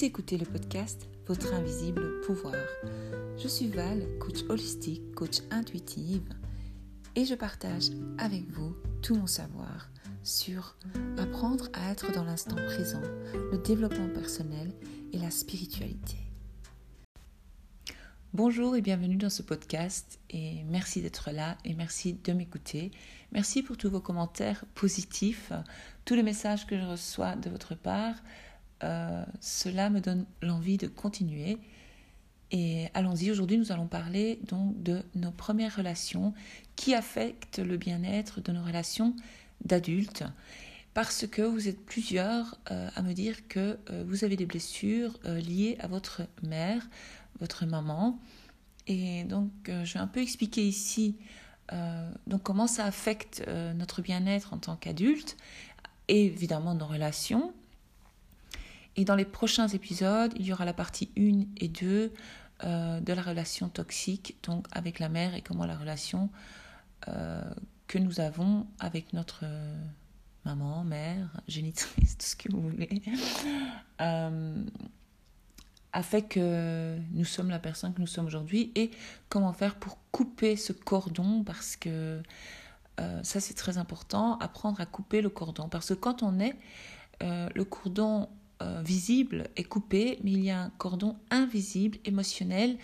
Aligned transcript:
Vous 0.00 0.06
écoutez 0.06 0.38
le 0.38 0.46
podcast 0.46 1.10
Votre 1.26 1.52
invisible 1.52 2.22
pouvoir. 2.22 2.54
Je 3.36 3.46
suis 3.46 3.68
Val, 3.68 4.02
coach 4.18 4.38
holistique, 4.48 5.14
coach 5.14 5.40
intuitive, 5.50 6.26
et 7.16 7.26
je 7.26 7.34
partage 7.34 7.90
avec 8.16 8.48
vous 8.48 8.74
tout 9.02 9.14
mon 9.14 9.26
savoir 9.26 9.90
sur 10.22 10.78
apprendre 11.18 11.68
à 11.74 11.90
être 11.90 12.12
dans 12.12 12.24
l'instant 12.24 12.56
présent, 12.56 13.02
le 13.52 13.58
développement 13.58 14.08
personnel 14.08 14.72
et 15.12 15.18
la 15.18 15.30
spiritualité. 15.30 16.16
Bonjour 18.32 18.76
et 18.76 18.80
bienvenue 18.80 19.16
dans 19.16 19.28
ce 19.28 19.42
podcast 19.42 20.18
et 20.30 20.64
merci 20.70 21.02
d'être 21.02 21.30
là 21.30 21.58
et 21.66 21.74
merci 21.74 22.14
de 22.14 22.32
m'écouter. 22.32 22.90
Merci 23.32 23.62
pour 23.62 23.76
tous 23.76 23.90
vos 23.90 24.00
commentaires 24.00 24.64
positifs, 24.74 25.52
tous 26.06 26.14
les 26.14 26.22
messages 26.22 26.66
que 26.66 26.78
je 26.78 26.86
reçois 26.86 27.36
de 27.36 27.50
votre 27.50 27.74
part. 27.74 28.14
Euh, 28.82 29.24
cela 29.40 29.90
me 29.90 30.00
donne 30.00 30.26
l'envie 30.42 30.76
de 30.76 30.86
continuer. 30.86 31.58
Et 32.50 32.88
allons-y, 32.94 33.30
aujourd'hui 33.30 33.58
nous 33.58 33.70
allons 33.70 33.86
parler 33.86 34.40
donc 34.48 34.82
de 34.82 35.02
nos 35.14 35.30
premières 35.30 35.76
relations 35.76 36.34
qui 36.76 36.94
affectent 36.94 37.60
le 37.60 37.76
bien-être 37.76 38.40
de 38.40 38.52
nos 38.52 38.64
relations 38.64 39.14
d'adultes. 39.64 40.24
Parce 40.94 41.26
que 41.28 41.42
vous 41.42 41.68
êtes 41.68 41.84
plusieurs 41.84 42.58
euh, 42.70 42.88
à 42.96 43.02
me 43.02 43.12
dire 43.12 43.46
que 43.46 43.78
euh, 43.90 44.04
vous 44.06 44.24
avez 44.24 44.36
des 44.36 44.46
blessures 44.46 45.16
liées 45.24 45.76
à 45.78 45.86
votre 45.86 46.22
mère, 46.42 46.88
votre 47.38 47.66
maman. 47.66 48.18
Et 48.88 49.22
donc 49.24 49.52
je 49.66 49.94
vais 49.94 50.00
un 50.00 50.08
peu 50.08 50.20
expliquer 50.20 50.66
ici 50.66 51.16
donc 52.26 52.42
comment 52.42 52.66
ça 52.66 52.84
affecte 52.84 53.46
notre 53.76 54.02
bien-être 54.02 54.52
en 54.52 54.58
tant 54.58 54.74
qu'adulte 54.74 55.36
et 56.08 56.24
évidemment 56.24 56.74
nos 56.74 56.86
relations 56.86 57.54
et 58.96 59.04
dans 59.04 59.14
les 59.14 59.24
prochains 59.24 59.68
épisodes, 59.68 60.32
il 60.36 60.46
y 60.46 60.52
aura 60.52 60.64
la 60.64 60.72
partie 60.72 61.10
1 61.16 61.46
et 61.58 61.68
2 61.68 62.12
euh, 62.64 63.00
de 63.00 63.12
la 63.12 63.22
relation 63.22 63.68
toxique, 63.68 64.36
donc 64.42 64.66
avec 64.72 64.98
la 64.98 65.08
mère 65.08 65.34
et 65.34 65.40
comment 65.40 65.64
la 65.64 65.76
relation 65.76 66.28
euh, 67.08 67.42
que 67.86 67.98
nous 67.98 68.20
avons 68.20 68.66
avec 68.78 69.12
notre 69.12 69.44
maman, 70.44 70.84
mère, 70.84 71.30
génitrice, 71.48 72.18
tout 72.18 72.26
ce 72.26 72.36
que 72.36 72.52
vous 72.52 72.60
voulez, 72.60 73.02
euh, 74.00 74.64
a 75.92 76.02
fait 76.02 76.22
que 76.22 76.98
nous 77.12 77.24
sommes 77.24 77.48
la 77.48 77.58
personne 77.58 77.94
que 77.94 78.00
nous 78.00 78.06
sommes 78.06 78.26
aujourd'hui 78.26 78.72
et 78.74 78.90
comment 79.28 79.52
faire 79.52 79.76
pour 79.76 79.98
couper 80.12 80.56
ce 80.56 80.72
cordon 80.72 81.42
parce 81.44 81.76
que 81.76 82.22
ça 83.22 83.40
c'est 83.40 83.54
très 83.54 83.78
important, 83.78 84.36
apprendre 84.40 84.78
à 84.78 84.84
couper 84.84 85.22
le 85.22 85.30
cordon. 85.30 85.70
Parce 85.70 85.88
que 85.88 85.94
quand 85.94 86.22
on 86.22 86.38
est 86.38 86.54
le 87.22 87.64
cordon 87.64 88.28
euh, 88.62 88.82
visible 88.82 89.48
est 89.56 89.64
coupé, 89.64 90.18
mais 90.22 90.32
il 90.32 90.44
y 90.44 90.50
a 90.50 90.60
un 90.60 90.70
cordon 90.70 91.16
invisible, 91.30 91.96
émotionnel, 92.04 92.76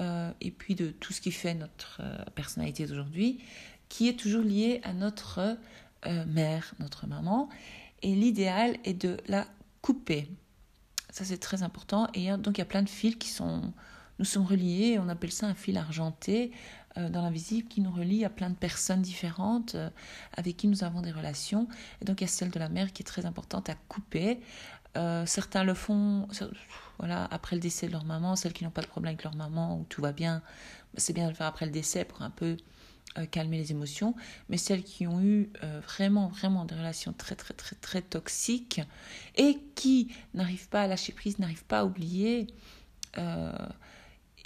euh, 0.00 0.32
et 0.40 0.50
puis 0.50 0.74
de 0.74 0.88
tout 0.90 1.12
ce 1.12 1.20
qui 1.20 1.30
fait 1.30 1.54
notre 1.54 2.00
euh, 2.00 2.18
personnalité 2.34 2.84
d'aujourd'hui, 2.86 3.38
qui 3.88 4.08
est 4.08 4.18
toujours 4.18 4.42
lié 4.42 4.80
à 4.82 4.92
notre 4.92 5.56
mère, 6.26 6.74
notre 6.80 7.06
maman. 7.06 7.48
Et 8.02 8.14
l'idéal 8.14 8.76
est 8.84 8.92
de 8.92 9.16
la 9.26 9.46
couper. 9.80 10.28
Ça, 11.08 11.24
c'est 11.24 11.38
très 11.38 11.62
important. 11.62 12.08
Et 12.12 12.30
donc, 12.36 12.58
il 12.58 12.60
y 12.60 12.62
a 12.62 12.66
plein 12.66 12.82
de 12.82 12.90
fils 12.90 13.16
qui 13.16 13.28
sont. 13.28 13.72
Nous 14.18 14.26
sommes 14.26 14.44
reliés, 14.44 14.98
on 15.00 15.08
appelle 15.08 15.32
ça 15.32 15.46
un 15.46 15.54
fil 15.54 15.78
argenté 15.78 16.52
dans 16.94 17.22
l'invisible 17.22 17.68
qui 17.68 17.80
nous 17.80 17.90
relie 17.90 18.24
à 18.26 18.30
plein 18.30 18.50
de 18.50 18.54
personnes 18.54 19.00
différentes 19.00 19.76
avec 20.36 20.58
qui 20.58 20.68
nous 20.68 20.84
avons 20.84 21.00
des 21.00 21.10
relations. 21.10 21.68
Et 22.02 22.04
donc 22.04 22.20
il 22.20 22.24
y 22.24 22.26
a 22.26 22.30
celle 22.30 22.50
de 22.50 22.58
la 22.58 22.68
mère 22.68 22.92
qui 22.92 23.02
est 23.02 23.06
très 23.06 23.24
importante 23.24 23.70
à 23.70 23.74
couper. 23.88 24.40
Euh, 24.96 25.26
certains 25.26 25.64
le 25.64 25.74
font 25.74 26.28
voilà, 26.98 27.24
après 27.30 27.56
le 27.56 27.60
décès 27.60 27.88
de 27.88 27.92
leur 27.92 28.04
maman, 28.04 28.36
celles 28.36 28.52
qui 28.52 28.62
n'ont 28.62 28.70
pas 28.70 28.82
de 28.82 28.86
problème 28.86 29.10
avec 29.10 29.24
leur 29.24 29.34
maman, 29.34 29.78
où 29.78 29.84
tout 29.88 30.00
va 30.00 30.12
bien, 30.12 30.42
c'est 30.96 31.12
bien 31.12 31.24
de 31.24 31.30
le 31.30 31.34
faire 31.34 31.48
après 31.48 31.66
le 31.66 31.72
décès 31.72 32.04
pour 32.04 32.22
un 32.22 32.30
peu 32.30 32.56
euh, 33.18 33.26
calmer 33.26 33.58
les 33.58 33.72
émotions. 33.72 34.14
Mais 34.48 34.56
celles 34.56 34.84
qui 34.84 35.08
ont 35.08 35.20
eu 35.20 35.50
euh, 35.64 35.80
vraiment, 35.80 36.28
vraiment 36.28 36.64
des 36.64 36.76
relations 36.76 37.12
très, 37.12 37.34
très, 37.34 37.54
très, 37.54 37.74
très 37.76 38.02
toxiques 38.02 38.80
et 39.34 39.58
qui 39.74 40.14
n'arrivent 40.34 40.68
pas 40.68 40.82
à 40.82 40.86
lâcher 40.86 41.12
prise, 41.12 41.40
n'arrivent 41.40 41.64
pas 41.64 41.80
à 41.80 41.84
oublier, 41.84 42.46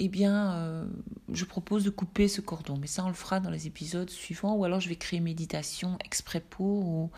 eh 0.01 0.09
bien, 0.09 0.87
je 1.33 1.45
propose 1.45 1.83
de 1.83 1.91
couper 1.91 2.29
ce 2.29 2.41
cordon. 2.41 2.77
Mais 2.79 2.87
ça, 2.87 3.05
on 3.05 3.09
le 3.09 3.15
fera 3.15 3.41
dans 3.41 3.51
les 3.51 3.67
épisodes 3.67 4.11
suivants, 4.11 4.55
ou 4.55 4.65
alors 4.65 4.81
je 4.81 4.89
vais 4.89 4.97
créer 4.97 5.19
une 5.19 5.25
méditation 5.25 5.99
exprès 6.05 6.41
pour, 6.41 6.87
ou 6.87 7.11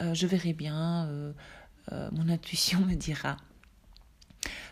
je 0.00 0.26
verrai 0.26 0.52
bien 0.52 1.34
euh, 1.90 2.08
mon 2.12 2.28
intuition 2.28 2.80
me 2.80 2.94
dira. 2.94 3.36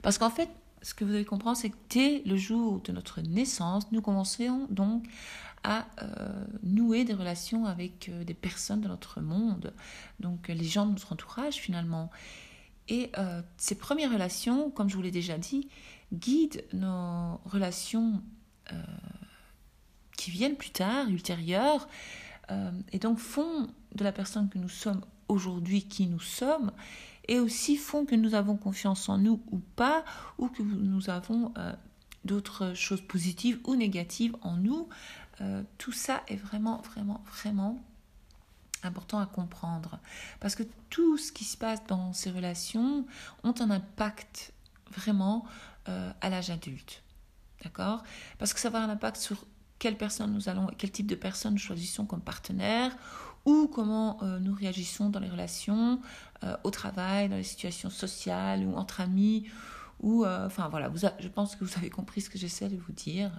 Parce 0.02 0.18
qu'en 0.18 0.30
fait, 0.30 0.48
ce 0.82 0.94
que 0.94 1.04
vous 1.04 1.10
devez 1.10 1.24
comprendre, 1.24 1.56
c'est 1.56 1.70
que 1.70 1.76
dès 1.90 2.22
le 2.24 2.36
jour 2.36 2.80
de 2.80 2.92
notre 2.92 3.20
naissance, 3.20 3.90
nous 3.92 4.00
commençons 4.00 4.66
donc 4.70 5.06
à 5.62 5.86
euh, 6.02 6.44
nouer 6.62 7.04
des 7.04 7.12
relations 7.12 7.66
avec 7.66 8.08
euh, 8.08 8.24
des 8.24 8.32
personnes 8.32 8.80
de 8.80 8.88
notre 8.88 9.20
monde, 9.20 9.74
donc 10.18 10.48
les 10.48 10.64
gens 10.64 10.86
de 10.86 10.92
notre 10.92 11.12
entourage 11.12 11.56
finalement. 11.56 12.10
Et 12.88 13.12
ces 13.56 13.76
premières 13.76 14.12
relations, 14.12 14.68
comme 14.68 14.90
je 14.90 14.96
vous 14.96 15.02
l'ai 15.02 15.12
déjà 15.12 15.38
dit, 15.38 15.68
guident 16.12 16.64
nos 16.72 17.40
relations 17.44 18.20
qui 20.16 20.32
viennent 20.32 20.56
plus 20.56 20.70
tard, 20.70 21.08
ultérieures, 21.08 21.86
et 22.90 22.98
donc 22.98 23.18
font 23.20 23.68
de 23.94 24.02
la 24.02 24.10
personne 24.10 24.48
que 24.48 24.58
nous 24.58 24.68
sommes 24.68 25.02
aujourd'hui 25.30 25.84
qui 25.84 26.06
nous 26.06 26.20
sommes 26.20 26.72
et 27.28 27.38
aussi 27.38 27.76
font 27.76 28.04
que 28.04 28.14
nous 28.14 28.34
avons 28.34 28.56
confiance 28.56 29.08
en 29.08 29.18
nous 29.18 29.40
ou 29.50 29.58
pas, 29.58 30.04
ou 30.38 30.48
que 30.48 30.62
nous 30.62 31.10
avons 31.10 31.52
euh, 31.58 31.72
d'autres 32.24 32.74
choses 32.74 33.00
positives 33.00 33.60
ou 33.64 33.76
négatives 33.76 34.36
en 34.42 34.56
nous. 34.56 34.88
Euh, 35.40 35.62
tout 35.78 35.92
ça 35.92 36.22
est 36.28 36.36
vraiment, 36.36 36.78
vraiment, 36.78 37.22
vraiment 37.26 37.80
important 38.82 39.20
à 39.20 39.26
comprendre. 39.26 40.00
Parce 40.40 40.54
que 40.54 40.64
tout 40.88 41.18
ce 41.18 41.30
qui 41.30 41.44
se 41.44 41.56
passe 41.56 41.86
dans 41.86 42.12
ces 42.12 42.30
relations 42.30 43.06
ont 43.44 43.54
un 43.60 43.70
impact 43.70 44.52
vraiment 44.90 45.44
euh, 45.88 46.12
à 46.20 46.30
l'âge 46.30 46.50
adulte. 46.50 47.02
D'accord? 47.62 48.02
Parce 48.38 48.54
que 48.54 48.60
ça 48.60 48.70
va 48.70 48.78
avoir 48.78 48.90
un 48.90 48.94
impact 48.94 49.18
sur 49.18 49.44
quelle 49.78 49.96
personne 49.96 50.32
nous 50.32 50.48
allons, 50.48 50.68
quel 50.78 50.90
type 50.90 51.06
de 51.06 51.14
personne 51.14 51.54
nous 51.54 51.58
choisissons 51.58 52.06
comme 52.06 52.20
partenaire, 52.20 52.96
ou 53.44 53.68
comment 53.68 54.18
euh, 54.22 54.38
nous 54.38 54.54
réagissons 54.54 55.08
dans 55.08 55.20
les 55.20 55.28
relations, 55.28 56.00
euh, 56.44 56.56
au 56.64 56.70
travail, 56.70 57.28
dans 57.28 57.36
les 57.36 57.42
situations 57.42 57.90
sociales 57.90 58.64
ou 58.64 58.74
entre 58.76 59.00
amis. 59.00 59.46
Ou, 60.00 60.24
euh, 60.24 60.46
enfin 60.46 60.68
voilà, 60.68 60.90
je 61.18 61.28
pense 61.28 61.56
que 61.56 61.64
vous 61.64 61.76
avez 61.76 61.90
compris 61.90 62.20
ce 62.20 62.30
que 62.30 62.38
j'essaie 62.38 62.68
de 62.68 62.76
vous 62.76 62.92
dire. 62.92 63.30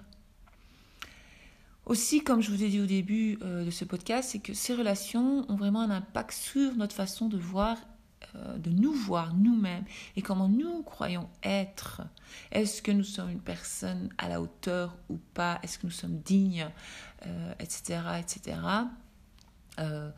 Aussi, 1.84 2.22
comme 2.22 2.40
je 2.40 2.50
vous 2.50 2.62
ai 2.62 2.68
dit 2.68 2.80
au 2.80 2.86
début 2.86 3.36
de 3.36 3.70
ce 3.72 3.84
podcast, 3.84 4.30
c'est 4.30 4.38
que 4.38 4.54
ces 4.54 4.72
relations 4.72 5.44
ont 5.50 5.56
vraiment 5.56 5.80
un 5.80 5.90
impact 5.90 6.30
sur 6.30 6.76
notre 6.76 6.94
façon 6.94 7.26
de 7.26 7.36
voir, 7.36 7.76
de 8.36 8.70
nous 8.70 8.92
voir 8.92 9.34
nous-mêmes 9.34 9.84
et 10.14 10.22
comment 10.22 10.48
nous 10.48 10.84
croyons 10.84 11.28
être. 11.42 12.02
Est-ce 12.52 12.82
que 12.82 12.92
nous 12.92 13.02
sommes 13.02 13.30
une 13.30 13.40
personne 13.40 14.10
à 14.16 14.28
la 14.28 14.40
hauteur 14.40 14.96
ou 15.08 15.18
pas? 15.34 15.58
Est-ce 15.64 15.76
que 15.80 15.86
nous 15.86 15.92
sommes 15.92 16.20
dignes, 16.20 16.68
etc., 17.58 17.98
etc. 18.20 18.58
Euh, 19.78 20.10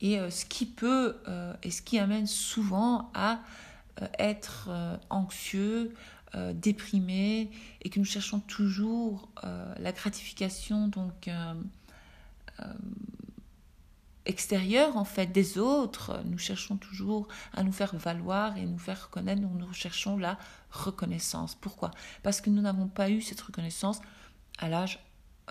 et 0.00 0.18
euh, 0.18 0.30
ce 0.30 0.44
qui 0.44 0.66
peut 0.66 1.16
euh, 1.28 1.54
et 1.62 1.70
ce 1.70 1.82
qui 1.82 1.98
amène 1.98 2.26
souvent 2.26 3.10
à 3.14 3.40
être 4.18 4.70
anxieux, 5.08 5.94
déprimé 6.52 7.48
et 7.82 7.90
que 7.90 8.00
nous 8.00 8.04
cherchons 8.04 8.40
toujours 8.40 9.28
la 9.78 9.92
gratification 9.92 10.88
donc 10.88 11.30
extérieure 14.26 14.96
en 14.96 15.04
fait 15.04 15.28
des 15.28 15.58
autres. 15.58 16.20
Nous 16.24 16.38
cherchons 16.38 16.76
toujours 16.76 17.28
à 17.52 17.62
nous 17.62 17.70
faire 17.70 17.94
valoir 17.94 18.56
et 18.56 18.66
nous 18.66 18.78
faire 18.78 19.04
reconnaître. 19.04 19.40
Nous, 19.40 19.56
nous 19.56 19.66
recherchons 19.66 20.16
la 20.16 20.36
reconnaissance. 20.72 21.54
Pourquoi? 21.54 21.92
Parce 22.24 22.40
que 22.40 22.50
nous 22.50 22.62
n'avons 22.62 22.88
pas 22.88 23.10
eu 23.10 23.22
cette 23.22 23.40
reconnaissance 23.40 24.00
à 24.58 24.68
l'âge 24.68 24.98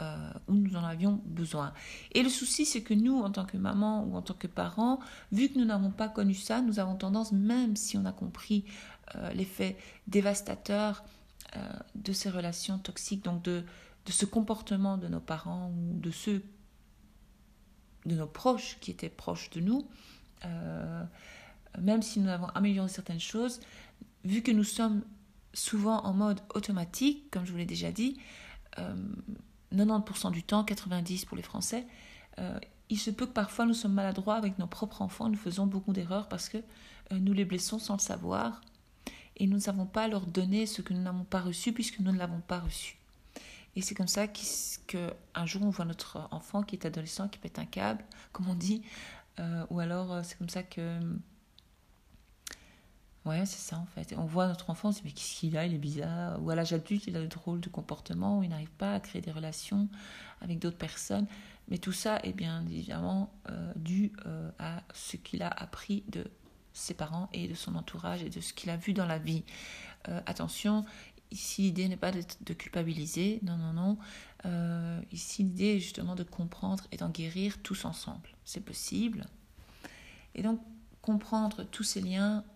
euh, 0.01 0.33
où 0.47 0.53
nous 0.55 0.75
en 0.75 0.83
avions 0.83 1.21
besoin. 1.23 1.71
Et 2.13 2.23
le 2.23 2.29
souci, 2.29 2.65
c'est 2.65 2.81
que 2.81 2.95
nous, 2.95 3.19
en 3.19 3.29
tant 3.29 3.45
que 3.45 3.57
maman 3.57 4.03
ou 4.03 4.15
en 4.15 4.23
tant 4.23 4.33
que 4.33 4.47
parents, 4.47 4.99
vu 5.31 5.49
que 5.49 5.59
nous 5.59 5.65
n'avons 5.65 5.91
pas 5.91 6.09
connu 6.09 6.33
ça, 6.33 6.61
nous 6.61 6.79
avons 6.79 6.95
tendance, 6.95 7.31
même 7.31 7.75
si 7.75 7.95
on 7.95 8.05
a 8.05 8.11
compris 8.11 8.65
euh, 9.13 9.31
l'effet 9.33 9.77
dévastateur 10.07 11.03
euh, 11.55 11.59
de 11.93 12.11
ces 12.11 12.31
relations 12.31 12.79
toxiques, 12.79 13.23
donc 13.23 13.43
de, 13.43 13.63
de 14.07 14.11
ce 14.11 14.25
comportement 14.25 14.97
de 14.97 15.07
nos 15.07 15.19
parents 15.19 15.69
ou 15.69 15.99
de 15.99 16.09
ceux 16.09 16.43
de 18.07 18.15
nos 18.15 18.25
proches 18.25 18.79
qui 18.81 18.89
étaient 18.89 19.09
proches 19.09 19.51
de 19.51 19.61
nous, 19.61 19.87
même 21.79 22.01
si 22.01 22.19
nous 22.19 22.29
avons 22.29 22.47
amélioré 22.47 22.89
certaines 22.89 23.19
choses, 23.19 23.61
vu 24.25 24.41
que 24.41 24.51
nous 24.51 24.65
sommes 24.65 25.03
souvent 25.53 26.03
en 26.03 26.13
mode 26.13 26.41
automatique, 26.53 27.29
comme 27.31 27.45
je 27.45 27.51
vous 27.51 27.59
l'ai 27.59 27.65
déjà 27.65 27.91
dit, 27.93 28.17
90% 29.73 30.31
du 30.31 30.43
temps, 30.43 30.63
90% 30.63 31.25
pour 31.25 31.37
les 31.37 31.43
Français, 31.43 31.85
euh, 32.39 32.59
il 32.89 32.99
se 32.99 33.09
peut 33.09 33.25
que 33.25 33.31
parfois 33.31 33.65
nous 33.65 33.73
sommes 33.73 33.93
maladroits 33.93 34.35
avec 34.35 34.59
nos 34.59 34.67
propres 34.67 35.01
enfants, 35.01 35.29
nous 35.29 35.37
faisons 35.37 35.65
beaucoup 35.65 35.93
d'erreurs 35.93 36.27
parce 36.27 36.49
que 36.49 36.57
euh, 36.57 37.19
nous 37.19 37.33
les 37.33 37.45
blessons 37.45 37.79
sans 37.79 37.95
le 37.95 38.01
savoir. 38.01 38.61
et 39.37 39.47
nous 39.47 39.55
ne 39.55 39.61
savons 39.61 39.87
pas 39.87 40.07
leur 40.07 40.27
donner 40.27 40.67
ce 40.67 40.81
que 40.81 40.93
nous 40.93 41.01
n'avons 41.01 41.23
pas 41.23 41.41
reçu 41.41 41.73
puisque 41.73 41.99
nous 41.99 42.11
ne 42.11 42.17
l'avons 42.17 42.41
pas 42.41 42.59
reçu. 42.59 42.97
Et 43.75 43.81
c'est 43.81 43.95
comme 43.95 44.07
ça 44.07 44.27
qu'un 44.27 45.45
jour 45.45 45.63
on 45.63 45.71
voit 45.71 45.85
notre 45.85 46.27
enfant 46.29 46.61
qui 46.61 46.75
est 46.75 46.85
adolescent 46.85 47.27
qui 47.27 47.39
pète 47.39 47.57
un 47.57 47.65
câble, 47.65 48.03
comme 48.31 48.47
on 48.47 48.53
dit, 48.53 48.83
euh, 49.39 49.65
ou 49.71 49.79
alors 49.79 50.23
c'est 50.23 50.37
comme 50.37 50.49
ça 50.49 50.63
que... 50.63 50.99
Ouais, 53.25 53.45
c'est 53.45 53.59
ça 53.59 53.77
en 53.77 53.85
fait. 53.85 54.13
On 54.17 54.25
voit 54.25 54.47
notre 54.47 54.69
enfant, 54.69 54.89
on 54.89 54.93
mais 55.05 55.11
qu'est-ce 55.11 55.39
qu'il 55.39 55.57
a, 55.57 55.65
il 55.65 55.73
est 55.73 55.77
bizarre. 55.77 56.41
Ou 56.43 56.49
à 56.49 56.55
l'âge 56.55 56.73
adulte, 56.73 57.07
il 57.07 57.15
a 57.15 57.21
de 57.21 57.27
drôle 57.27 57.61
de 57.61 57.69
comportement, 57.69 58.39
où 58.39 58.43
il 58.43 58.49
n'arrive 58.49 58.71
pas 58.71 58.95
à 58.95 58.99
créer 58.99 59.21
des 59.21 59.31
relations 59.31 59.87
avec 60.41 60.59
d'autres 60.59 60.77
personnes. 60.77 61.27
Mais 61.69 61.77
tout 61.77 61.93
ça 61.93 62.19
est 62.23 62.33
bien 62.33 62.65
évidemment 62.65 63.33
euh, 63.49 63.71
dû 63.77 64.11
à 64.59 64.83
ce 64.93 65.15
qu'il 65.15 65.41
a 65.41 65.47
appris 65.47 66.03
de 66.09 66.25
ses 66.73 66.93
parents 66.93 67.29
et 67.31 67.47
de 67.47 67.53
son 67.53 67.75
entourage 67.75 68.23
et 68.23 68.29
de 68.29 68.41
ce 68.41 68.51
qu'il 68.51 68.69
a 68.69 68.75
vu 68.77 68.93
dans 68.93 69.05
la 69.05 69.19
vie. 69.19 69.43
attention, 70.25 70.83
Ici, 71.33 71.63
l'idée 71.63 71.87
n'est 71.87 71.97
pas 71.97 72.11
de, 72.11 72.53
culpabiliser, 72.53 73.39
non, 73.41 73.57
non, 73.57 73.73
non. 73.73 73.97
Euh, 74.45 75.01
ici, 75.11 75.41
l'idée 75.41 75.77
est 75.77 75.79
justement 75.79 76.13
de 76.13 76.21
comprendre 76.21 76.83
et 76.91 76.97
d'en 76.97 77.09
guérir 77.09 77.57
tous 77.63 77.85
ensemble. 77.85 78.29
C'est 78.45 78.63
possible. 78.63 79.25
Et 80.35 80.43
donc, 80.43 80.61
comprendre 81.01 81.63
tous 81.63 81.81
ces 81.81 82.01
liens 82.01 82.37
euh, 82.37 82.52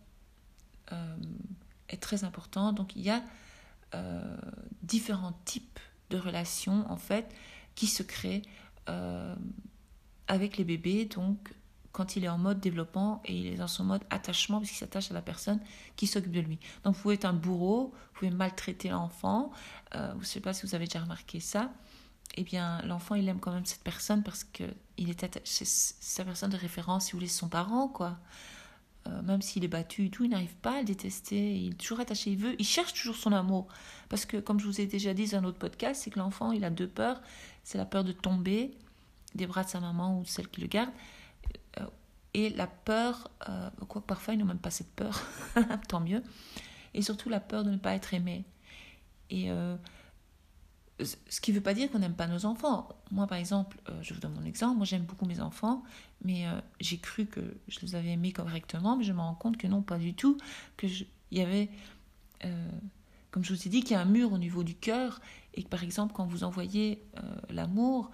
est 1.89 2.01
très 2.01 2.23
important. 2.23 2.73
Donc, 2.73 2.95
il 2.95 3.01
y 3.01 3.09
a 3.09 3.23
euh, 3.95 4.37
différents 4.81 5.37
types 5.45 5.79
de 6.09 6.17
relations, 6.17 6.89
en 6.89 6.97
fait, 6.97 7.33
qui 7.75 7.87
se 7.87 8.03
créent 8.03 8.43
avec 10.27 10.57
les 10.57 10.63
bébés. 10.63 11.05
Donc, 11.05 11.53
quand 11.97 12.15
il 12.15 12.25
est 12.25 12.29
en 12.29 12.37
mode 12.37 12.59
développement 12.59 13.23
et 13.25 13.35
il 13.35 13.47
est 13.47 13.55
dans 13.55 13.67
son 13.67 13.83
mode 13.83 14.03
attachement 14.11 14.59
parce 14.59 14.69
qu'il 14.69 14.77
s'attache 14.77 15.09
à 15.09 15.15
la 15.15 15.23
personne 15.23 15.59
qui 15.95 16.05
s'occupe 16.05 16.31
de 16.31 16.41
lui. 16.41 16.59
Donc 16.83 16.95
vous 16.95 17.01
pouvez 17.01 17.15
être 17.15 17.25
un 17.25 17.33
bourreau, 17.33 17.91
vous 17.91 18.19
pouvez 18.19 18.29
maltraiter 18.29 18.89
l'enfant, 18.89 19.51
euh, 19.95 20.11
je 20.13 20.19
ne 20.19 20.23
sais 20.23 20.39
pas 20.39 20.53
si 20.53 20.67
vous 20.67 20.75
avez 20.75 20.85
déjà 20.85 20.99
remarqué 21.01 21.39
ça, 21.39 21.71
eh 22.35 22.43
bien 22.43 22.83
l'enfant 22.83 23.15
il 23.15 23.27
aime 23.27 23.39
quand 23.39 23.51
même 23.51 23.65
cette 23.65 23.81
personne 23.81 24.21
parce 24.21 24.43
qu'il 24.43 24.75
est 25.09 25.23
attaché, 25.23 25.65
sa 25.65 26.23
personne 26.23 26.51
de 26.51 26.57
référence, 26.57 27.05
si 27.05 27.13
vous 27.13 27.17
voulez, 27.17 27.27
son 27.27 27.49
parent 27.49 27.87
quoi. 27.87 28.19
Euh, 29.07 29.21
même 29.21 29.41
s'il 29.41 29.63
est 29.63 29.69
battu 29.69 30.05
et 30.05 30.09
tout, 30.09 30.25
il 30.25 30.29
n'arrive 30.29 30.55
pas 30.55 30.77
à 30.77 30.79
le 30.79 30.85
détester, 30.85 31.55
il 31.57 31.71
est 31.71 31.77
toujours 31.77 31.99
attaché, 31.99 32.31
il 32.31 32.37
veut, 32.37 32.55
il 32.59 32.65
cherche 32.65 32.93
toujours 32.93 33.15
son 33.15 33.31
amour. 33.31 33.67
Parce 34.09 34.25
que 34.25 34.37
comme 34.37 34.59
je 34.59 34.65
vous 34.65 34.81
ai 34.81 34.85
déjà 34.85 35.13
dit 35.13 35.27
dans 35.27 35.37
un 35.37 35.43
autre 35.43 35.59
podcast, 35.59 36.01
c'est 36.03 36.11
que 36.11 36.19
l'enfant 36.19 36.51
il 36.51 36.63
a 36.63 36.69
deux 36.69 36.87
peurs, 36.87 37.21
c'est 37.63 37.77
la 37.77 37.85
peur 37.85 38.03
de 38.03 38.11
tomber 38.11 38.71
des 39.35 39.47
bras 39.47 39.63
de 39.63 39.69
sa 39.69 39.79
maman 39.79 40.19
ou 40.19 40.23
de 40.23 40.27
celle 40.27 40.47
qui 40.47 40.61
le 40.61 40.67
garde, 40.67 40.89
euh, 41.79 41.85
et 42.33 42.49
la 42.49 42.67
peur, 42.67 43.29
euh, 43.49 43.69
quoi 43.87 44.01
parfois 44.01 44.33
ils 44.33 44.37
n'ont 44.37 44.45
même 44.45 44.59
pas 44.59 44.71
cette 44.71 44.91
peur, 44.91 45.21
tant 45.87 45.99
mieux, 45.99 46.23
et 46.93 47.01
surtout 47.01 47.29
la 47.29 47.39
peur 47.39 47.63
de 47.63 47.71
ne 47.71 47.77
pas 47.77 47.93
être 47.93 48.13
aimé. 48.13 48.45
Et 49.29 49.51
euh, 49.51 49.75
ce 51.03 51.41
qui 51.41 51.51
ne 51.51 51.57
veut 51.57 51.63
pas 51.63 51.73
dire 51.73 51.91
qu'on 51.91 51.99
n'aime 51.99 52.15
pas 52.15 52.27
nos 52.27 52.45
enfants. 52.45 52.89
Moi, 53.11 53.27
par 53.27 53.37
exemple, 53.37 53.77
je 54.01 54.13
vous 54.13 54.19
donne 54.19 54.33
mon 54.33 54.45
exemple, 54.45 54.77
moi 54.77 54.85
j'aime 54.85 55.03
beaucoup 55.03 55.25
mes 55.25 55.39
enfants, 55.39 55.83
mais 56.23 56.45
j'ai 56.79 56.97
cru 56.97 57.27
que 57.27 57.39
je 57.67 57.79
les 57.81 57.93
avais 57.93 58.09
aimés 58.09 58.31
correctement, 58.31 58.97
mais 58.97 59.03
je 59.03 59.13
me 59.13 59.19
rends 59.19 59.35
compte 59.35 59.57
que 59.57 59.67
non, 59.67 59.83
pas 59.83 59.99
du 59.99 60.15
tout, 60.15 60.37
que 60.75 60.87
il 60.87 61.37
y 61.37 61.41
avait, 61.41 61.69
comme 63.29 63.43
je 63.43 63.53
vous 63.53 63.67
ai 63.67 63.69
dit, 63.69 63.81
qu'il 63.81 63.91
y 63.91 63.95
a 63.95 64.01
un 64.01 64.05
mur 64.05 64.33
au 64.33 64.39
niveau 64.39 64.63
du 64.63 64.73
cœur, 64.73 65.21
et 65.53 65.61
que 65.61 65.69
par 65.69 65.83
exemple, 65.83 66.13
quand 66.15 66.25
vous 66.25 66.43
envoyez 66.43 67.03
l'amour, 67.51 68.11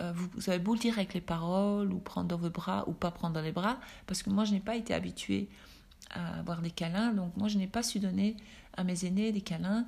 euh, 0.00 0.12
vous, 0.14 0.50
avez 0.50 0.58
beau 0.58 0.74
le 0.74 0.80
dire 0.80 0.98
avec 0.98 1.14
les 1.14 1.20
paroles, 1.20 1.92
ou 1.92 1.98
prendre 1.98 2.28
dans 2.28 2.36
vos 2.36 2.50
bras, 2.50 2.84
ou 2.86 2.92
pas 2.92 3.10
prendre 3.10 3.34
dans 3.34 3.40
les 3.40 3.52
bras, 3.52 3.78
parce 4.06 4.22
que 4.22 4.30
moi, 4.30 4.44
je 4.44 4.52
n'ai 4.52 4.60
pas 4.60 4.76
été 4.76 4.92
habituée 4.92 5.48
à 6.10 6.38
avoir 6.38 6.60
des 6.60 6.70
câlins, 6.70 7.12
donc 7.12 7.36
moi, 7.36 7.48
je 7.48 7.58
n'ai 7.58 7.66
pas 7.66 7.82
su 7.82 7.98
donner 7.98 8.36
à 8.76 8.84
mes 8.84 9.04
aînés 9.06 9.32
des 9.32 9.40
câlins. 9.40 9.86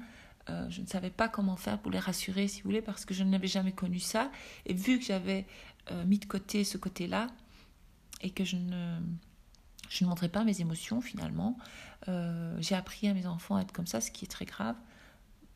Euh, 0.50 0.67
je 0.71 0.81
ne 0.81 0.87
savais 0.87 1.11
pas 1.11 1.29
comment 1.29 1.56
faire 1.56 1.79
pour 1.79 1.91
les 1.91 1.99
rassurer, 1.99 2.49
si 2.49 2.62
vous 2.62 2.69
voulez, 2.69 2.83
parce 2.83 3.05
que 3.05 3.15
je 3.15 3.25
n'avais 3.25 3.49
jamais 3.49 3.73
connu 3.73 3.99
ça. 3.99 4.31
Et 4.67 4.75
vu 4.75 4.99
que 4.99 5.05
j'avais 5.05 5.47
euh, 5.91 6.05
mis 6.05 6.19
de 6.19 6.25
côté 6.25 6.65
ce 6.65 6.79
côté-là, 6.79 7.29
et 8.21 8.31
que 8.31 8.45
je 8.45 8.56
ne, 8.56 8.99
je 9.89 10.05
ne 10.05 10.09
montrais 10.09 10.29
pas 10.29 10.45
mes 10.45 10.61
émotions, 10.61 11.00
finalement, 11.00 11.56
j'ai 12.61 12.75
appris 12.75 13.06
à 13.06 13.12
mes 13.12 13.27
enfants 13.27 13.56
à 13.56 13.61
être 13.61 13.73
comme 13.73 13.87
ça, 13.87 14.00
ce 14.00 14.11
qui 14.11 14.25
est 14.25 14.29
très 14.29 14.47
grave. 14.47 14.77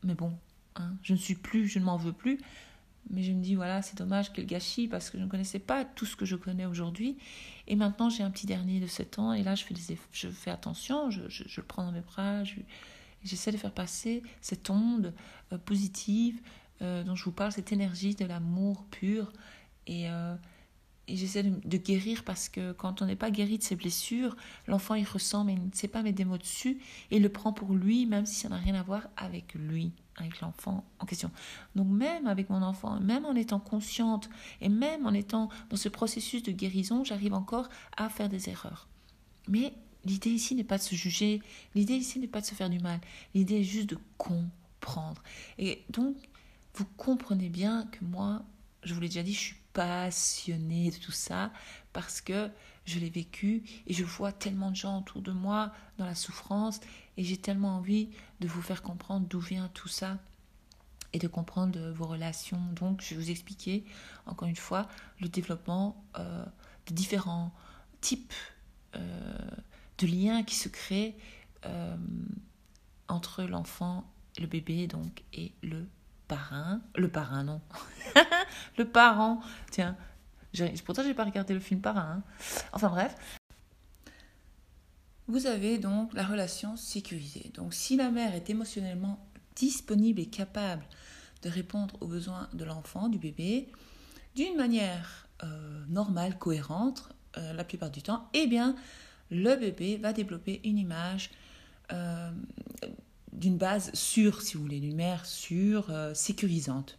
Mais 0.03 0.13
bon, 0.13 0.31
hein, 0.75 0.93
je 1.01 1.13
ne 1.13 1.17
suis 1.17 1.33
plus, 1.33 1.67
je 1.67 1.79
ne 1.79 1.85
m'en 1.85 1.97
veux 1.97 2.13
plus. 2.13 2.39
Mais 3.09 3.23
je 3.23 3.31
me 3.33 3.41
dis, 3.41 3.55
voilà, 3.55 3.81
c'est 3.81 3.97
dommage, 3.97 4.31
quel 4.31 4.45
gâchis, 4.45 4.87
parce 4.87 5.09
que 5.09 5.17
je 5.17 5.23
ne 5.23 5.29
connaissais 5.29 5.59
pas 5.59 5.83
tout 5.83 6.05
ce 6.05 6.15
que 6.15 6.25
je 6.25 6.35
connais 6.35 6.65
aujourd'hui. 6.65 7.17
Et 7.67 7.75
maintenant, 7.75 8.09
j'ai 8.09 8.23
un 8.23 8.31
petit 8.31 8.45
dernier 8.45 8.79
de 8.79 8.87
7 8.87 9.19
ans, 9.19 9.33
et 9.33 9.43
là, 9.43 9.55
je 9.55 9.63
fais, 9.63 9.73
des, 9.73 9.99
je 10.11 10.29
fais 10.29 10.51
attention, 10.51 11.09
je, 11.09 11.21
je, 11.27 11.43
le 11.59 11.67
prends 11.67 11.83
dans 11.83 11.91
mes 11.91 12.01
bras, 12.01 12.43
j'essaie 13.23 13.51
de 13.51 13.57
faire 13.57 13.73
passer 13.73 14.23
cette 14.41 14.69
onde 14.69 15.13
euh, 15.51 15.57
positive 15.57 16.41
euh, 16.81 17.03
dont 17.03 17.15
je 17.15 17.23
vous 17.23 17.31
parle, 17.31 17.51
cette 17.51 17.71
énergie 17.71 18.15
de 18.15 18.25
l'amour 18.25 18.85
pur. 18.91 19.31
Et, 19.87 20.09
euh, 20.09 20.35
j'essaie 21.07 21.43
de, 21.43 21.77
guérir 21.77 22.23
parce 22.23 22.49
que 22.49 22.71
quand 22.71 23.01
on 23.01 23.05
n'est 23.05 23.15
pas 23.15 23.31
guéri 23.31 23.57
de 23.57 23.63
ses 23.63 23.75
blessures, 23.75 24.35
l'enfant 24.67 24.95
il 24.95 25.05
ressent 25.05 25.43
mais 25.43 25.53
il 25.53 25.61
ne 25.61 25.73
sait 25.73 25.87
pas 25.87 26.01
mettre 26.01 26.15
des 26.15 26.25
mots 26.25 26.37
dessus 26.37 26.79
et 27.11 27.17
il 27.17 27.21
le 27.23 27.29
prend 27.29 27.51
pour 27.51 27.73
lui 27.73 28.05
même 28.05 28.25
si 28.25 28.35
ça 28.35 28.49
n'a 28.49 28.55
rien 28.55 28.73
à 28.75 28.83
voir 28.83 29.09
avec 29.17 29.53
lui, 29.53 29.91
avec 30.15 30.39
l'enfant 30.39 30.85
en 30.99 31.05
question. 31.05 31.29
Donc 31.75 31.87
même 31.87 32.27
avec 32.27 32.49
mon 32.49 32.61
enfant, 32.61 32.99
même 33.01 33.25
en 33.25 33.35
étant 33.35 33.59
consciente 33.59 34.29
et 34.61 34.69
même 34.69 35.05
en 35.05 35.13
étant 35.13 35.49
dans 35.69 35.77
ce 35.77 35.89
processus 35.89 36.41
de 36.41 36.51
guérison, 36.51 37.03
j'arrive 37.03 37.33
encore 37.33 37.67
à 37.97 38.07
faire 38.09 38.29
des 38.29 38.49
erreurs. 38.49 38.87
Mais 39.49 39.73
l'idée 40.05 40.29
ici 40.29 40.55
n'est 40.55 40.63
pas 40.63 40.77
de 40.77 40.83
se 40.83 40.95
juger, 40.95 41.41
l'idée 41.75 41.95
ici 41.95 42.19
n'est 42.19 42.27
pas 42.27 42.41
de 42.41 42.45
se 42.45 42.55
faire 42.55 42.69
du 42.69 42.79
mal, 42.79 42.99
l'idée 43.33 43.61
est 43.61 43.63
juste 43.63 43.89
de 43.89 43.97
comprendre. 44.17 45.21
Et 45.57 45.83
donc 45.89 46.15
vous 46.75 46.85
comprenez 46.97 47.49
bien 47.49 47.85
que 47.91 48.03
moi, 48.03 48.43
je 48.83 48.93
vous 48.93 48.99
l'ai 48.99 49.07
déjà 49.07 49.23
dit, 49.23 49.33
je 49.33 49.39
suis 49.39 49.55
passionnée 49.73 50.91
de 50.91 50.97
tout 50.97 51.11
ça 51.11 51.51
parce 51.93 52.21
que 52.21 52.49
je 52.85 52.99
l'ai 52.99 53.09
vécu 53.09 53.63
et 53.87 53.93
je 53.93 54.03
vois 54.03 54.31
tellement 54.31 54.71
de 54.71 54.75
gens 54.75 54.99
autour 54.99 55.21
de 55.21 55.31
moi 55.31 55.71
dans 55.97 56.05
la 56.05 56.15
souffrance 56.15 56.79
et 57.17 57.23
j'ai 57.23 57.37
tellement 57.37 57.77
envie 57.77 58.09
de 58.39 58.47
vous 58.47 58.61
faire 58.61 58.81
comprendre 58.81 59.27
d'où 59.27 59.39
vient 59.39 59.69
tout 59.73 59.87
ça 59.87 60.17
et 61.13 61.19
de 61.19 61.27
comprendre 61.27 61.91
vos 61.91 62.07
relations. 62.07 62.61
Donc, 62.73 63.01
je 63.01 63.13
vais 63.13 63.21
vous 63.21 63.31
expliquer, 63.31 63.85
encore 64.25 64.47
une 64.47 64.55
fois, 64.55 64.87
le 65.21 65.29
développement 65.29 66.03
euh, 66.17 66.43
de 66.87 66.93
différents 66.93 67.51
types 68.01 68.33
euh, 68.95 69.37
de 69.99 70.07
liens 70.07 70.43
qui 70.43 70.55
se 70.55 70.69
créent 70.69 71.15
euh, 71.65 71.95
entre 73.07 73.43
l'enfant, 73.43 74.11
le 74.39 74.47
bébé 74.47 74.87
donc, 74.87 75.23
et 75.33 75.53
le 75.61 75.87
parrain. 76.27 76.81
Le 76.95 77.09
parrain, 77.09 77.43
non. 77.43 77.61
le 78.77 78.85
parent. 78.85 79.41
Tiens, 79.71 79.97
pourtant, 80.85 81.03
j'ai 81.03 81.13
pas 81.13 81.25
regardé 81.25 81.53
le 81.53 81.59
film 81.59 81.81
Parrain. 81.81 82.17
Hein. 82.17 82.23
Enfin 82.71 82.89
bref. 82.89 83.15
Vous 85.27 85.47
avez 85.47 85.77
donc 85.77 86.13
la 86.13 86.25
relation 86.25 86.75
sécurisée. 86.75 87.51
Donc, 87.53 87.73
si 87.73 87.95
la 87.95 88.09
mère 88.09 88.35
est 88.35 88.49
émotionnellement 88.49 89.25
disponible 89.55 90.19
et 90.19 90.25
capable 90.25 90.83
de 91.43 91.49
répondre 91.49 91.95
aux 92.01 92.07
besoins 92.07 92.49
de 92.53 92.65
l'enfant, 92.65 93.07
du 93.07 93.19
bébé, 93.19 93.69
d'une 94.35 94.57
manière 94.57 95.27
euh, 95.43 95.85
normale, 95.87 96.37
cohérente, 96.37 97.09
euh, 97.37 97.53
la 97.53 97.63
plupart 97.63 97.89
du 97.89 98.01
temps, 98.01 98.29
eh 98.33 98.47
bien, 98.47 98.75
le 99.33 99.55
bébé 99.55 99.97
va 99.97 100.13
développer 100.13 100.61
une 100.63 100.77
image 100.77 101.31
euh, 101.91 102.31
d'une 103.31 103.57
base 103.57 103.91
sûre, 103.93 104.41
si 104.41 104.55
vous 104.55 104.63
voulez, 104.63 104.79
d'une 104.79 104.95
mère 104.95 105.25
sûre, 105.25 105.91
sécurisante. 106.13 106.97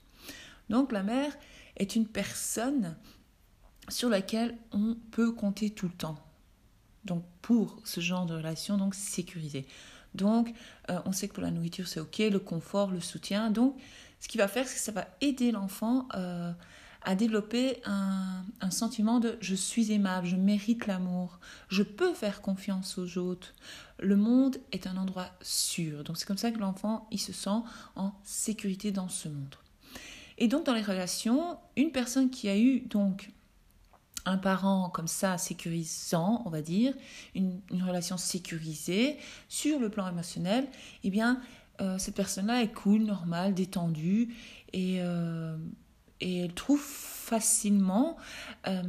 Donc, 0.68 0.92
la 0.92 1.02
mère 1.02 1.32
est 1.76 1.96
une 1.96 2.06
personne 2.06 2.96
sur 3.88 4.08
laquelle 4.08 4.56
on 4.72 4.96
peut 5.10 5.32
compter 5.32 5.70
tout 5.70 5.86
le 5.86 5.94
temps. 5.94 6.18
Donc 7.04 7.24
pour 7.42 7.80
ce 7.84 8.00
genre 8.00 8.26
de 8.26 8.34
relation, 8.34 8.76
donc 8.78 8.94
sécurisé. 8.94 9.66
Donc 10.14 10.52
euh, 10.90 10.98
on 11.04 11.12
sait 11.12 11.28
que 11.28 11.34
pour 11.34 11.42
la 11.42 11.50
nourriture 11.50 11.86
c'est 11.86 12.00
ok, 12.00 12.18
le 12.18 12.38
confort, 12.38 12.90
le 12.90 13.00
soutien. 13.00 13.50
Donc 13.50 13.76
ce 14.20 14.28
qui 14.28 14.38
va 14.38 14.48
faire, 14.48 14.66
c'est 14.66 14.74
que 14.74 14.80
ça 14.80 14.92
va 14.92 15.06
aider 15.20 15.52
l'enfant 15.52 16.08
euh, 16.14 16.52
à 17.04 17.14
développer 17.14 17.80
un, 17.84 18.42
sentiment 18.70 19.20
de 19.20 19.36
je 19.40 19.54
suis 19.54 19.92
aimable, 19.92 20.26
je 20.26 20.36
mérite 20.36 20.86
l'amour, 20.86 21.38
je 21.68 21.82
peux 21.82 22.14
faire 22.14 22.40
confiance 22.40 22.98
aux 22.98 23.18
autres. 23.18 23.54
Le 24.00 24.16
monde 24.16 24.56
est 24.72 24.86
un 24.86 24.96
endroit 24.96 25.28
sûr. 25.42 26.02
Donc 26.02 26.16
c'est 26.16 26.26
comme 26.26 26.38
ça 26.38 26.50
que 26.50 26.58
l'enfant 26.58 27.06
il 27.10 27.20
se 27.20 27.32
sent 27.32 27.60
en 27.94 28.12
sécurité 28.24 28.90
dans 28.90 29.08
ce 29.08 29.28
monde. 29.28 29.54
Et 30.38 30.48
donc 30.48 30.64
dans 30.64 30.72
les 30.72 30.82
relations, 30.82 31.58
une 31.76 31.92
personne 31.92 32.30
qui 32.30 32.48
a 32.48 32.58
eu 32.58 32.80
donc 32.80 33.30
un 34.24 34.38
parent 34.38 34.88
comme 34.88 35.06
ça 35.06 35.36
sécurisant, 35.36 36.42
on 36.46 36.50
va 36.50 36.62
dire, 36.62 36.94
une, 37.34 37.60
relation 37.86 38.16
sécurisée 38.16 39.18
sur 39.48 39.78
le 39.78 39.90
plan 39.90 40.08
émotionnel, 40.08 40.66
eh 41.04 41.10
bien 41.10 41.40
euh, 41.80 41.98
cette 41.98 42.14
personne-là 42.14 42.62
est 42.62 42.72
cool, 42.72 43.02
normale, 43.02 43.52
détendue 43.52 44.34
et, 44.72 45.00
euh, 45.00 45.56
et 46.20 46.40
elle 46.40 46.54
trouve 46.54 46.80
facilement, 46.80 48.16
euh, 48.66 48.82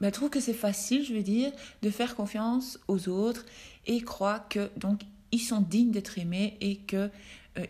elle 0.00 0.12
trouve 0.12 0.30
que 0.30 0.40
c'est 0.40 0.52
facile, 0.54 1.04
je 1.04 1.14
veux 1.14 1.22
dire, 1.22 1.52
de 1.82 1.90
faire 1.90 2.14
confiance 2.14 2.78
aux 2.88 3.08
autres 3.08 3.44
et 3.86 4.00
croit 4.00 4.40
que 4.40 4.70
donc 4.76 5.02
ils 5.32 5.40
sont 5.40 5.60
dignes 5.60 5.90
d'être 5.90 6.18
aimés 6.18 6.56
et 6.60 6.76
que 6.76 7.10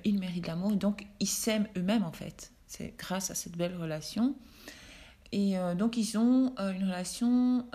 ils 0.05 0.19
méritent 0.19 0.47
l'amour. 0.47 0.73
Donc, 0.73 1.07
ils 1.19 1.27
s'aiment 1.27 1.67
eux-mêmes, 1.77 2.05
en 2.05 2.13
fait. 2.13 2.53
C'est 2.67 2.95
grâce 2.99 3.31
à 3.31 3.35
cette 3.35 3.57
belle 3.57 3.75
relation. 3.75 4.35
Et 5.33 5.55
donc, 5.79 5.97
ils 5.97 6.19
ont 6.19 6.55
une 6.59 6.85
relation. 6.85 7.67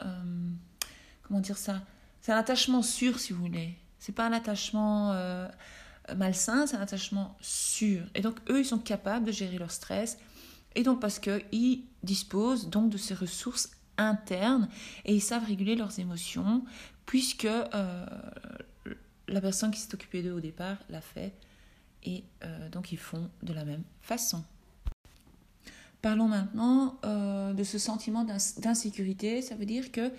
comment 1.24 1.40
dire 1.40 1.58
ça? 1.58 1.82
C'est 2.22 2.32
un 2.32 2.38
attachement 2.38 2.84
sûr, 2.84 3.20
si 3.20 3.34
vous 3.34 3.42
voulez. 3.42 3.76
C'est 3.98 4.14
pas 4.14 4.28
un 4.28 4.32
attachement 4.32 5.16
malsain, 6.16 6.68
c'est 6.68 6.76
un 6.76 6.82
attachement 6.82 7.36
sûr. 7.42 8.04
Et 8.14 8.22
donc, 8.22 8.38
eux, 8.50 8.60
ils 8.60 8.66
sont 8.66 8.78
capables 8.78 9.26
de 9.26 9.32
gérer 9.32 9.58
leur 9.58 9.72
stress. 9.72 10.20
Et 10.76 10.84
donc, 10.84 11.00
parce 11.00 11.20
qu'ils 11.20 11.84
disposent 12.04 12.70
donc 12.70 12.90
de 12.90 12.98
ces 12.98 13.14
ressources 13.14 13.72
internes 13.98 14.70
et 15.06 15.14
ils 15.14 15.22
savent 15.22 15.46
réguler 15.46 15.76
leurs 15.76 16.00
émotions, 16.00 16.64
puisque 17.06 17.46
euh, 17.46 18.06
la 19.28 19.42
personne 19.42 19.72
qui 19.72 19.80
s'est 19.80 19.94
occupée 19.94 20.24
d'eux 20.24 20.34
au 20.34 20.40
départ 20.40 20.78
l'a 20.90 21.02
fait. 21.02 21.34
Et 22.04 22.24
euh, 22.44 22.70
donc, 22.70 22.92
ils 22.92 22.98
font 22.98 23.30
de 23.44 23.54
la 23.54 23.66
même 23.66 23.84
façon. 24.02 24.44
Parlons 26.02 26.28
maintenant 26.28 27.00
euh, 27.06 27.54
de 27.54 27.64
ce 27.64 27.78
sentiment 27.78 28.26
d'insécurité. 28.26 29.42
Ça 29.42 29.56
veut 29.56 29.66
dire 29.66 29.92
que 29.92 30.12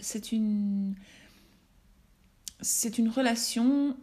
c'est 0.00 0.32
une 0.32 0.94
relation 3.08 3.96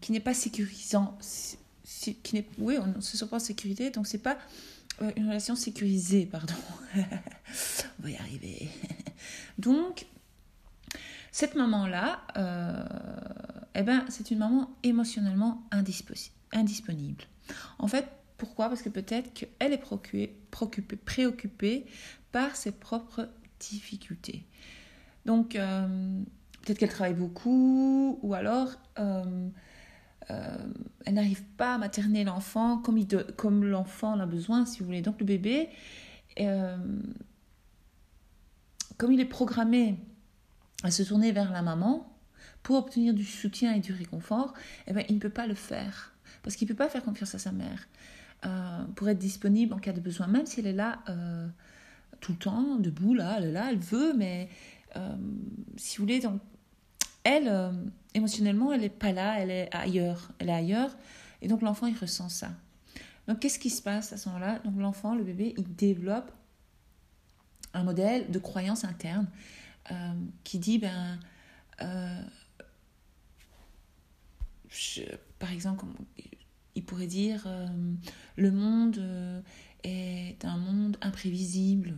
qui 0.00 0.12
n'est 0.12 0.20
pas 0.20 0.34
sécurisante. 0.34 1.58
Qui 1.86 2.34
n'est, 2.34 2.46
oui, 2.58 2.76
on 2.78 2.86
ne 2.86 3.00
se 3.00 3.16
sent 3.16 3.26
pas 3.26 3.36
en 3.36 3.40
sécurité, 3.40 3.90
donc 3.90 4.08
c'est 4.08 4.18
pas 4.18 4.36
euh, 5.02 5.12
une 5.16 5.28
relation 5.28 5.54
sécurisée, 5.54 6.26
pardon. 6.26 6.54
on 6.96 8.02
va 8.02 8.10
y 8.10 8.16
arriver. 8.16 8.68
donc, 9.58 10.06
cette 11.30 11.54
maman-là, 11.54 12.22
euh, 12.36 12.84
eh 13.76 13.82
ben, 13.82 14.04
c'est 14.08 14.32
une 14.32 14.38
maman 14.38 14.70
émotionnellement 14.82 15.62
indisponible. 15.70 17.24
En 17.78 17.86
fait, 17.86 18.08
pourquoi? 18.36 18.68
Parce 18.68 18.82
que 18.82 18.88
peut-être 18.88 19.32
qu'elle 19.32 19.72
est 19.72 19.78
préoccupée, 19.78 20.34
préoccupée 20.96 21.86
par 22.32 22.56
ses 22.56 22.72
propres 22.72 23.28
difficultés. 23.60 24.44
Donc, 25.24 25.56
peut-être 26.66 26.78
qu'elle 26.78 26.90
travaille 26.90 27.14
beaucoup, 27.14 28.18
ou 28.22 28.34
alors 28.34 28.72
euh, 28.98 29.22
euh, 29.24 29.48
elle 30.28 31.14
n'arrive 31.14 31.44
pas 31.56 31.74
à 31.74 31.78
materner 31.78 32.24
l'enfant 32.24 32.78
comme, 32.78 32.98
comme 33.36 33.64
l'enfant 33.64 34.14
en 34.14 34.20
a 34.20 34.26
besoin, 34.26 34.66
si 34.66 34.80
vous 34.80 34.86
voulez. 34.86 35.02
Donc 35.02 35.20
le 35.20 35.26
bébé, 35.26 35.68
euh, 36.40 36.76
comme 38.98 39.12
il 39.12 39.20
est 39.20 39.24
programmé 39.24 39.98
à 40.82 40.90
se 40.90 41.02
tourner 41.02 41.32
vers 41.32 41.52
la 41.52 41.62
maman 41.62 42.12
pour 42.62 42.76
obtenir 42.76 43.14
du 43.14 43.24
soutien 43.24 43.74
et 43.74 43.80
du 43.80 43.92
réconfort, 43.92 44.52
eh 44.88 44.92
ben, 44.92 45.04
il 45.08 45.14
ne 45.14 45.20
peut 45.20 45.30
pas 45.30 45.46
le 45.46 45.54
faire. 45.54 46.12
Parce 46.42 46.56
qu'il 46.56 46.66
ne 46.66 46.72
peut 46.72 46.78
pas 46.78 46.88
faire 46.88 47.04
confiance 47.04 47.34
à 47.34 47.38
sa 47.38 47.52
mère 47.52 47.88
pour 48.94 49.08
être 49.08 49.18
disponible 49.18 49.74
en 49.74 49.78
cas 49.78 49.92
de 49.92 50.00
besoin, 50.00 50.28
même 50.28 50.46
si 50.46 50.60
elle 50.60 50.66
est 50.68 50.72
là 50.72 51.00
tout 52.20 52.32
le 52.32 52.38
temps, 52.38 52.76
debout, 52.76 53.14
là, 53.14 53.36
elle 53.38 53.44
est 53.44 53.52
là, 53.52 53.70
elle 53.70 53.78
veut, 53.78 54.12
mais 54.14 54.48
si 55.76 55.96
vous 55.98 56.04
voulez, 56.04 56.20
donc, 56.20 56.40
elle, 57.26 57.48
euh, 57.48 57.72
émotionnellement, 58.14 58.72
elle 58.72 58.82
n'est 58.82 58.88
pas 58.88 59.10
là, 59.10 59.40
elle 59.40 59.50
est 59.50 59.68
ailleurs. 59.74 60.30
Elle 60.38 60.48
est 60.48 60.54
ailleurs. 60.54 60.96
Et 61.42 61.48
donc 61.48 61.60
l'enfant, 61.60 61.86
il 61.86 61.98
ressent 61.98 62.28
ça. 62.28 62.52
Donc 63.26 63.40
qu'est-ce 63.40 63.58
qui 63.58 63.70
se 63.70 63.82
passe 63.82 64.12
à 64.12 64.16
ce 64.16 64.28
moment-là? 64.28 64.60
Donc 64.60 64.78
l'enfant, 64.78 65.16
le 65.16 65.24
bébé, 65.24 65.52
il 65.58 65.74
développe 65.74 66.30
un 67.74 67.82
modèle 67.82 68.30
de 68.30 68.38
croyance 68.38 68.84
interne 68.84 69.26
euh, 69.90 70.14
qui 70.44 70.60
dit, 70.60 70.78
ben, 70.78 71.18
euh, 71.82 72.22
par 75.40 75.50
exemple, 75.50 75.84
il 76.76 76.84
pourrait 76.84 77.08
dire, 77.08 77.48
le 78.36 78.50
monde 78.52 79.02
est 79.82 80.44
un 80.44 80.58
monde 80.58 80.96
imprévisible. 81.00 81.96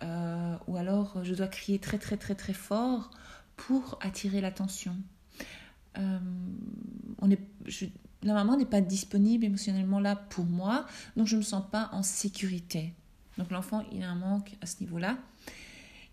ou 0.00 0.76
alors, 0.76 1.24
je 1.24 1.34
dois 1.34 1.48
crier 1.48 1.80
très 1.80 1.98
très 1.98 2.16
très 2.16 2.34
très 2.34 2.52
fort 2.52 3.10
pour 3.66 3.98
attirer 4.00 4.40
l'attention. 4.40 4.96
Euh, 5.98 6.18
la 8.22 8.34
maman 8.34 8.56
n'est 8.56 8.64
pas 8.66 8.80
disponible 8.80 9.44
émotionnellement 9.44 10.00
là 10.00 10.16
pour 10.16 10.44
moi, 10.44 10.86
donc 11.16 11.26
je 11.26 11.36
ne 11.36 11.40
me 11.40 11.44
sens 11.44 11.64
pas 11.70 11.88
en 11.92 12.02
sécurité. 12.02 12.92
Donc 13.38 13.50
l'enfant, 13.50 13.84
il 13.92 14.02
a 14.02 14.10
un 14.10 14.14
manque 14.14 14.56
à 14.60 14.66
ce 14.66 14.80
niveau-là. 14.80 15.16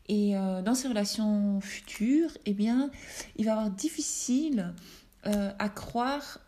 Et 0.07 0.37
euh, 0.37 0.61
dans 0.61 0.75
ses 0.75 0.87
relations 0.87 1.61
futures, 1.61 2.31
eh 2.45 2.53
bien, 2.53 2.89
il 3.35 3.45
va 3.45 3.53
avoir 3.53 3.71
difficile 3.71 4.73
euh, 5.25 5.51
à 5.59 5.69
croire, 5.69 6.39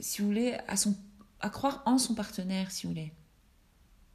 si 0.00 0.20
vous 0.20 0.28
voulez, 0.28 0.58
à, 0.68 0.76
son, 0.76 0.96
à 1.40 1.50
croire 1.50 1.82
en 1.86 1.98
son 1.98 2.14
partenaire, 2.14 2.70
si 2.70 2.86
vous 2.86 2.92
voulez. 2.92 3.12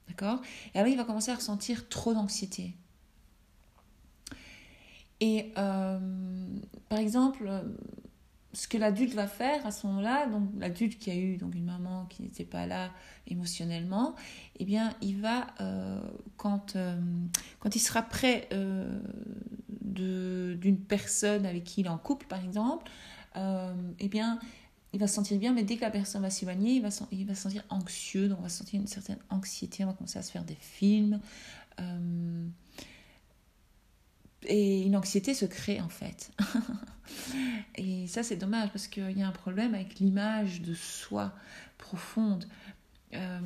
D'accord? 0.07 0.41
Et 0.73 0.79
alors, 0.79 0.91
il 0.91 0.97
va 0.97 1.03
commencer 1.03 1.31
à 1.31 1.35
ressentir 1.35 1.87
trop 1.89 2.13
d'anxiété. 2.13 2.75
Et 5.19 5.51
euh, 5.57 5.99
par 6.89 6.99
exemple, 6.99 7.49
ce 8.53 8.67
que 8.67 8.77
l'adulte 8.77 9.13
va 9.13 9.27
faire 9.27 9.65
à 9.65 9.71
ce 9.71 9.87
moment-là, 9.87 10.27
donc 10.27 10.49
l'adulte 10.57 10.99
qui 10.99 11.09
a 11.09 11.15
eu 11.15 11.37
donc 11.37 11.55
une 11.55 11.65
maman 11.65 12.05
qui 12.05 12.21
n'était 12.21 12.45
pas 12.45 12.67
là 12.67 12.91
émotionnellement, 13.27 14.15
eh 14.59 14.65
bien, 14.65 14.93
il 15.01 15.19
va, 15.19 15.47
euh, 15.59 15.99
quand, 16.37 16.75
euh, 16.75 16.99
quand 17.59 17.75
il 17.75 17.79
sera 17.79 18.03
près 18.03 18.47
d'une 19.81 20.79
personne 20.87 21.45
avec 21.45 21.63
qui 21.63 21.81
il 21.81 21.87
est 21.87 21.89
en 21.89 21.97
couple, 21.97 22.27
par 22.27 22.43
exemple, 22.43 22.89
eh 23.35 24.07
bien, 24.07 24.39
il 24.93 24.99
va 24.99 25.07
se 25.07 25.15
sentir 25.15 25.37
bien, 25.37 25.53
mais 25.53 25.63
dès 25.63 25.75
que 25.75 25.81
la 25.81 25.91
personne 25.91 26.21
va 26.21 26.29
s'éloigner, 26.29 26.71
il 26.71 26.89
il 27.11 27.25
va 27.25 27.35
se 27.35 27.41
sentir 27.41 27.63
anxieux, 27.69 28.29
donc 28.29 28.39
on 28.39 28.43
va 28.43 28.49
sentir 28.49 28.79
une 28.79 28.87
certaine 28.87 29.19
anxiété, 29.29 29.83
on 29.83 29.87
va 29.87 29.93
commencer 29.93 30.17
à 30.17 30.23
se 30.23 30.31
faire 30.31 30.43
des 30.43 30.57
films 30.59 31.19
et 34.47 34.81
une 34.81 34.95
anxiété 34.95 35.33
se 35.33 35.45
crée 35.45 35.79
en 35.81 35.89
fait. 35.89 36.31
et 37.75 38.07
ça 38.07 38.23
c'est 38.23 38.37
dommage 38.37 38.69
parce 38.69 38.87
qu'il 38.87 39.17
y 39.17 39.21
a 39.21 39.27
un 39.27 39.31
problème 39.31 39.73
avec 39.75 39.99
l'image 39.99 40.61
de 40.61 40.73
soi 40.73 41.33
profonde. 41.77 42.45
Euh, 43.13 43.39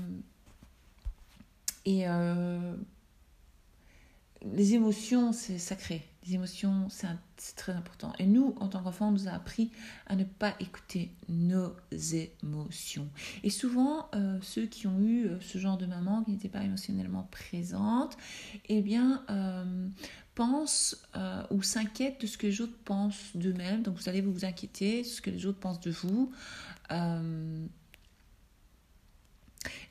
et 1.85 2.07
euh, 2.07 2.75
les 4.53 4.73
émotions, 4.73 5.31
c'est 5.33 5.57
sacré. 5.57 6.03
Les 6.27 6.35
émotions, 6.35 6.87
c'est 6.89 7.55
très 7.55 7.73
important. 7.73 8.13
Et 8.19 8.27
nous, 8.27 8.53
en 8.59 8.67
tant 8.67 8.83
qu'enfants, 8.83 9.07
on 9.07 9.11
nous 9.11 9.27
a 9.27 9.31
appris 9.31 9.71
à 10.05 10.15
ne 10.15 10.23
pas 10.23 10.53
écouter 10.59 11.11
nos 11.29 11.75
émotions. 11.91 13.09
Et 13.43 13.49
souvent, 13.49 14.07
euh, 14.13 14.37
ceux 14.43 14.67
qui 14.67 14.85
ont 14.85 14.99
eu 15.01 15.29
ce 15.41 15.57
genre 15.57 15.77
de 15.77 15.87
maman 15.87 16.23
qui 16.23 16.31
n'était 16.31 16.49
pas 16.49 16.63
émotionnellement 16.63 17.27
présente, 17.31 18.17
eh 18.69 18.81
bien, 18.81 19.25
pensent 20.41 20.97
euh, 21.15 21.43
ou 21.51 21.61
s'inquiètent 21.61 22.19
de 22.19 22.25
ce 22.25 22.35
que 22.35 22.47
les 22.47 22.61
autres 22.61 22.77
pensent 22.83 23.35
d'eux-mêmes. 23.35 23.83
Donc 23.83 23.95
vous 23.97 24.09
allez 24.09 24.21
vous 24.21 24.43
inquiéter 24.43 25.03
de 25.03 25.07
ce 25.07 25.21
que 25.21 25.29
les 25.29 25.45
autres 25.45 25.59
pensent 25.59 25.79
de 25.79 25.91
vous. 25.91 26.31
Euh, 26.89 27.63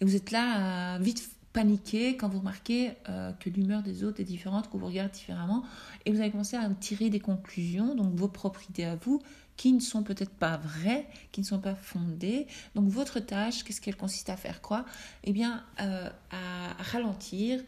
et 0.01 0.05
vous 0.05 0.17
êtes 0.17 0.33
là 0.33 0.95
à 0.95 0.99
vite 0.99 1.31
paniquer 1.53 2.17
quand 2.17 2.29
vous 2.29 2.41
remarquez 2.41 2.95
euh, 3.09 3.33
que 3.35 3.49
l'humeur 3.49 3.85
des 3.85 4.03
autres 4.03 4.21
est 4.21 4.25
différente, 4.25 4.69
que 4.69 4.77
vous 4.77 4.87
regardez 4.87 5.13
différemment. 5.13 5.63
Et 6.05 6.11
vous 6.11 6.21
allez 6.21 6.33
commencer 6.33 6.57
à 6.57 6.69
tirer 6.71 7.11
des 7.11 7.21
conclusions, 7.21 7.95
donc 7.95 8.13
vos 8.17 8.29
propres 8.29 8.63
idées 8.71 8.85
à 8.85 8.97
vous, 8.97 9.23
qui 9.57 9.73
ne 9.73 9.81
sont 9.81 10.03
peut-être 10.03 10.33
pas 10.33 10.57
vraies, 10.57 11.07
qui 11.31 11.43
ne 11.43 11.47
sont 11.47 11.61
pas 11.61 11.77
fondées. 11.77 12.49
Donc 12.75 12.89
votre 12.89 13.21
tâche, 13.21 13.63
qu'est-ce 13.63 13.81
qu'elle 13.81 13.97
consiste 13.97 14.31
à 14.31 14.37
faire 14.37 14.63
quoi? 14.63 14.85
Eh 15.23 15.33
bien, 15.33 15.63
à 15.77 16.83
ralentir, 16.83 17.61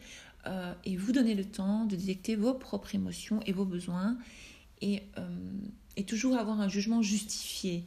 euh, 0.47 0.75
et 0.85 0.97
vous 0.97 1.13
donner 1.13 1.35
le 1.35 1.45
temps 1.45 1.85
de 1.85 1.95
détecter 1.95 2.35
vos 2.35 2.55
propres 2.55 2.97
émotions 2.97 3.39
et 3.47 3.53
vos 3.53 3.65
besoins 3.65 4.19
et, 4.81 5.05
euh, 5.17 5.29
et 5.97 6.05
toujours 6.05 6.37
avoir 6.37 6.61
un 6.61 6.69
jugement 6.69 7.01
justifié. 7.01 7.85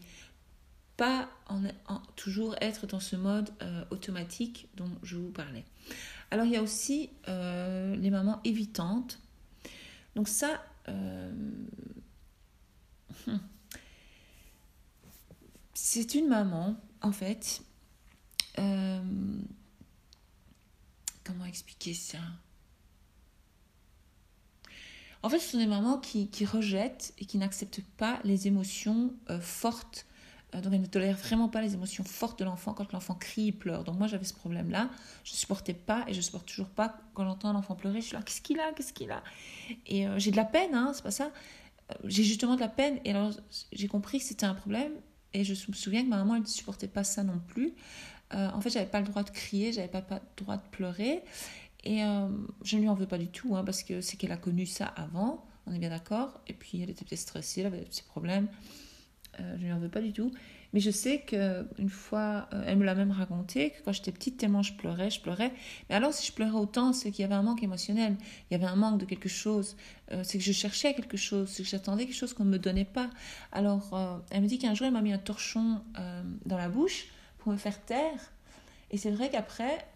Pas 0.95 1.29
en, 1.47 1.63
toujours 2.15 2.55
être 2.61 2.87
dans 2.87 3.01
ce 3.01 3.17
mode 3.17 3.49
euh, 3.61 3.83
automatique 3.91 4.69
dont 4.77 4.89
je 5.03 5.17
vous 5.17 5.31
parlais. 5.31 5.65
Alors 6.31 6.45
il 6.45 6.53
y 6.53 6.55
a 6.55 6.63
aussi 6.63 7.09
les 7.27 8.09
mamans 8.09 8.39
évitantes. 8.45 9.19
Donc 10.15 10.29
ça, 10.29 10.63
c'est 15.73 16.15
une 16.15 16.29
maman 16.29 16.77
en 17.01 17.11
fait. 17.11 17.61
comment 18.55 19.43
expliquer 21.45 21.93
ça? 21.93 22.19
En 25.25 25.29
fait, 25.29 25.39
ce 25.39 25.53
sont 25.53 25.57
des 25.57 25.65
mamans 25.65 25.97
qui, 25.97 26.29
rejettent 26.45 27.15
et 27.17 27.25
qui 27.25 27.39
n'acceptent 27.39 27.81
pas 27.97 28.19
les 28.23 28.45
émotions 28.45 29.11
euh, 29.31 29.39
fortes. 29.39 30.05
Euh, 30.53 30.61
donc, 30.61 30.71
elles 30.71 30.81
ne 30.81 30.85
tolèrent 30.85 31.17
vraiment 31.17 31.49
pas 31.49 31.61
les 31.63 31.73
émotions 31.73 32.03
fortes 32.03 32.37
de 32.37 32.45
l'enfant 32.45 32.75
quand 32.75 32.91
l'enfant 32.93 33.15
crie 33.15 33.47
et 33.47 33.51
pleure. 33.51 33.83
Donc, 33.83 33.97
moi, 33.97 34.05
j'avais 34.05 34.23
ce 34.23 34.35
problème-là. 34.35 34.87
Je 35.23 35.31
ne 35.31 35.37
supportais 35.37 35.73
pas 35.73 36.05
et 36.07 36.13
je 36.13 36.17
ne 36.17 36.21
supporte 36.21 36.45
toujours 36.45 36.69
pas 36.69 36.99
quand 37.15 37.25
j'entends 37.25 37.49
un 37.49 37.55
enfant 37.55 37.73
pleurer. 37.73 38.01
Je 38.01 38.05
suis 38.05 38.15
là, 38.15 38.21
qu'est-ce 38.21 38.43
qu'il 38.43 38.59
a 38.59 38.71
Qu'est-ce 38.73 38.93
qu'il 38.93 39.09
a? 39.09 39.23
Et 39.87 40.07
euh, 40.07 40.19
j'ai 40.19 40.29
de 40.29 40.37
la 40.37 40.45
peine, 40.45 40.75
hein, 40.75 40.91
c'est 40.93 41.01
pas 41.03 41.09
ça. 41.09 41.31
j'ai 42.03 42.23
justement 42.23 42.53
de 42.53 42.61
la 42.61 42.69
peine. 42.69 42.99
Et 43.03 43.09
alors, 43.09 43.31
j'ai 43.71 43.87
compris 43.87 44.19
que 44.19 44.25
c'était 44.25 44.45
un 44.45 44.53
problème. 44.53 44.91
Et 45.33 45.43
je 45.43 45.53
me 45.53 45.73
souviens 45.73 46.03
que 46.03 46.07
ma 46.09 46.17
maman, 46.17 46.35
elle 46.35 46.43
ne 46.43 46.47
supportait 46.47 46.87
pas 46.87 47.03
ça 47.03 47.23
non 47.23 47.41
plus. 47.47 47.73
En 48.31 48.59
fait, 48.59 48.69
j'avais 48.69 48.85
pas 48.85 48.99
le 48.99 49.05
droit 49.05 49.23
de 49.23 49.29
crier, 49.29 49.71
j'avais 49.71 49.87
pas, 49.87 50.01
pas 50.01 50.15
le 50.15 50.43
droit 50.43 50.57
de 50.57 50.67
pleurer. 50.69 51.23
Et 51.85 52.03
euh, 52.03 52.27
je 52.63 52.75
ne 52.75 52.81
lui 52.81 52.89
en 52.89 52.95
veux 52.95 53.05
pas 53.05 53.19
du 53.19 53.27
tout, 53.27 53.55
hein, 53.55 53.63
parce 53.63 53.83
que 53.83 54.01
c'est 54.01 54.17
qu'elle 54.17 54.31
a 54.31 54.37
connu 54.37 54.65
ça 54.65 54.85
avant, 54.85 55.45
on 55.67 55.73
est 55.73 55.79
bien 55.79 55.89
d'accord. 55.89 56.41
Et 56.47 56.53
puis, 56.53 56.81
elle 56.81 56.89
était 56.89 57.05
peut-être 57.05 57.19
stressée, 57.19 57.61
elle 57.61 57.67
avait 57.67 57.85
ses 57.91 58.03
problèmes. 58.03 58.47
Euh, 59.39 59.53
je 59.57 59.61
ne 59.61 59.65
lui 59.67 59.73
en 59.73 59.79
veux 59.79 59.89
pas 59.89 60.01
du 60.01 60.11
tout. 60.11 60.31
Mais 60.73 60.79
je 60.79 60.89
sais 60.89 61.21
qu'une 61.21 61.89
fois, 61.89 62.49
euh, 62.53 62.63
elle 62.65 62.77
me 62.77 62.85
l'a 62.85 62.95
même 62.95 63.11
raconté, 63.11 63.69
que 63.69 63.83
quand 63.85 63.93
j'étais 63.93 64.11
petite, 64.11 64.37
tellement 64.37 64.63
je 64.63 64.73
pleurais, 64.73 65.09
je 65.09 65.21
pleurais. 65.21 65.53
Mais 65.89 65.95
alors, 65.95 66.11
si 66.11 66.25
je 66.25 66.33
pleurais 66.33 66.57
autant, 66.57 66.91
c'est 66.91 67.11
qu'il 67.11 67.21
y 67.21 67.25
avait 67.25 67.35
un 67.35 67.43
manque 67.43 67.61
émotionnel. 67.61 68.17
Il 68.49 68.53
y 68.53 68.55
avait 68.55 68.65
un 68.65 68.75
manque 68.75 68.99
de 68.99 69.05
quelque 69.05 69.29
chose. 69.29 69.77
C'est 70.23 70.37
que 70.37 70.43
je 70.43 70.51
cherchais 70.51 70.93
quelque 70.93 71.17
chose, 71.17 71.49
c'est 71.49 71.63
que 71.63 71.69
j'attendais 71.69 72.05
quelque 72.05 72.15
chose 72.15 72.33
qu'on 72.33 72.45
ne 72.45 72.51
me 72.51 72.59
donnait 72.59 72.85
pas. 72.85 73.09
Alors, 73.51 74.21
elle 74.29 74.41
me 74.41 74.47
dit 74.47 74.59
qu'un 74.59 74.73
jour, 74.73 74.85
elle 74.85 74.93
m'a 74.93 75.01
mis 75.01 75.13
un 75.13 75.17
torchon 75.17 75.81
dans 76.45 76.57
la 76.57 76.67
bouche 76.67 77.07
pour 77.39 77.53
me 77.53 77.57
faire 77.57 77.83
taire. 77.85 78.33
Et 78.91 78.97
c'est 78.97 79.11
vrai 79.11 79.29
qu'après, 79.29 79.87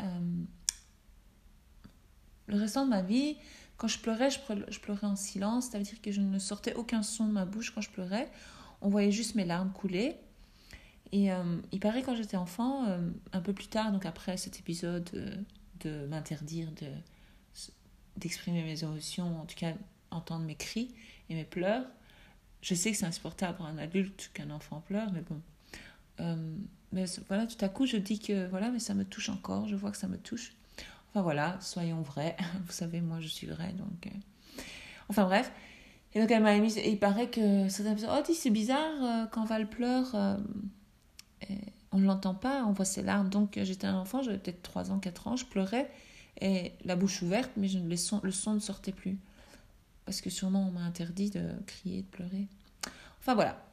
le 2.50 2.58
restant 2.58 2.86
de 2.86 2.90
ma 2.90 3.02
vie, 3.02 3.38
quand 3.78 3.88
je 3.88 4.00
pleurais, 4.00 4.30
je 4.30 4.80
pleurais 4.80 5.08
en 5.08 5.16
silence. 5.16 5.70
Ça 5.70 5.78
veut 5.78 5.84
dire 5.84 6.02
que 6.02 6.12
je 6.12 6.22
ne 6.22 6.40
sortais 6.40 6.74
aucun 6.76 7.02
son 7.04 7.28
de 7.28 7.32
ma 7.32 7.46
bouche 7.46 7.72
quand 7.74 7.82
je 7.82 7.90
pleurais. 7.90 8.30
On 8.82 8.90
voyait 8.90 9.12
juste 9.12 9.36
mes 9.36 9.46
larmes 9.46 9.72
couler. 9.72 10.16
Et 11.12 11.32
euh, 11.32 11.58
il 11.72 11.80
paraît 11.80 12.04
quand 12.04 12.16
j'étais 12.16 12.38
enfant, 12.38 12.86
euh, 12.88 13.10
un 13.34 13.42
peu 13.42 13.54
plus 13.54 13.68
tard, 13.68 13.92
donc 13.92 14.06
après 14.06 14.38
cet 14.38 14.60
épisode 14.60 15.10
euh, 15.16 15.36
de 15.80 16.06
m'interdire 16.08 16.72
de, 16.74 16.88
d'exprimer 18.18 18.64
mes 18.64 18.84
émotions, 18.84 19.42
en 19.42 19.46
tout 19.46 19.56
cas 19.56 19.74
entendre 20.12 20.46
mes 20.46 20.56
cris 20.56 20.94
et 21.30 21.36
mes 21.36 21.46
pleurs, 21.46 21.86
je 22.62 22.76
sais 22.76 22.92
que 22.92 22.98
c'est 22.98 23.06
insupportable 23.06 23.58
pour 23.58 23.66
un 23.66 23.78
adulte 23.78 24.30
qu'un 24.34 24.52
enfant 24.52 24.82
pleure, 24.82 25.12
mais 25.12 25.22
bon. 25.22 25.42
mais 26.92 27.06
voilà, 27.28 27.48
tout 27.48 27.64
à 27.64 27.70
coup, 27.70 27.88
je 27.88 27.98
dis 27.98 28.20
que 28.20 28.48
voilà, 28.48 28.70
mais 28.70 28.80
ça 28.80 28.94
me 28.94 29.06
touche 29.06 29.30
encore, 29.30 29.68
je 29.68 29.76
vois 29.76 29.92
que 29.92 29.98
ça 29.98 30.08
me 30.08 30.18
touche. 30.18 30.54
Enfin 31.10 31.22
voilà, 31.22 31.58
soyons 31.62 32.02
vrais. 32.02 32.36
Vous 32.66 32.72
savez, 32.72 33.02
moi 33.02 33.20
je 33.20 33.28
suis 33.28 33.48
vraie, 33.48 33.74
donc. 33.74 34.10
Enfin 35.10 35.26
bref. 35.26 35.52
Et 36.14 36.22
donc 36.22 36.32
elle 36.32 36.44
m'a 36.44 36.58
mis. 36.58 36.78
Et 36.78 36.90
il 36.90 37.00
paraît 37.00 37.30
que 37.30 37.70
certaines 37.70 37.96
personnes. 37.96 38.24
Oh, 38.28 38.34
c'est 38.34 38.50
bizarre 38.50 39.30
quand 39.32 39.46
Val 39.46 39.70
pleure 39.70 40.16
on 41.92 41.98
ne 41.98 42.06
l'entend 42.06 42.36
pas, 42.36 42.64
on 42.66 42.72
voit 42.72 42.86
ses 42.86 43.02
larmes. 43.02 43.30
Donc 43.30 43.60
j'étais 43.62 43.88
un 43.88 43.96
enfant, 43.96 44.22
j'avais 44.22 44.38
peut-être 44.38 44.62
3 44.62 44.92
ans, 44.92 45.00
4 45.00 45.28
ans, 45.28 45.36
je 45.36 45.46
pleurais, 45.46 45.90
et 46.42 46.74
la 46.86 46.96
bouche 46.96 47.22
ouverte, 47.22 47.52
mais 47.58 47.68
je, 47.68 47.80
le, 47.80 47.98
son, 47.98 48.22
ne 48.24 48.60
sortait 48.60 48.92
plus. 48.92 49.18
Parce 50.06 50.22
que 50.22 50.30
sûrement 50.30 50.68
on 50.68 50.72
m'a 50.72 50.82
interdit 50.82 51.30
de 51.30 51.44
crier, 51.66 52.04
de 52.04 52.08
pleurer. 52.08 52.48
Enfin 53.20 53.36
voilà. 53.36 53.64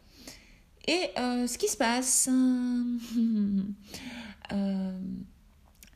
Et 0.86 1.10
euh, 1.18 1.46
ce 1.46 1.58
qui 1.58 1.68
se 1.68 1.76
passe 1.76 2.28
euh, 4.52 4.98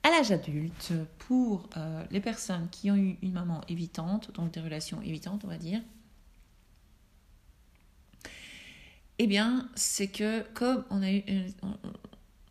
à 0.02 0.11
l'âge 0.11 0.33
adulte, 0.33 0.92
pour 1.19 1.69
euh, 1.76 2.04
les 2.11 2.21
personnes 2.21 2.69
qui 2.71 2.90
ont 2.90 2.97
eu 2.97 3.19
une 3.23 3.33
maman 3.33 3.61
évitante, 3.69 4.33
donc 4.33 4.52
des 4.52 4.61
relations 4.61 5.02
évitantes, 5.02 5.45
on 5.45 5.49
va 5.49 5.59
dire, 5.59 5.83
eh 9.19 9.26
bien, 9.26 9.69
c'est 9.75 10.09
que 10.09 10.42
comme 10.54 10.85
on 10.90 10.99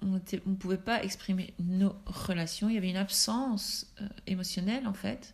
ne 0.08 0.56
pouvait 0.56 0.78
pas 0.78 1.04
exprimer 1.04 1.56
nos 1.58 1.96
relations, 2.06 2.70
il 2.70 2.76
y 2.76 2.78
avait 2.78 2.92
une 2.92 2.98
absence 2.98 3.92
euh, 4.02 4.08
émotionnelle 4.28 4.86
en 4.88 4.94
fait. 4.94 5.34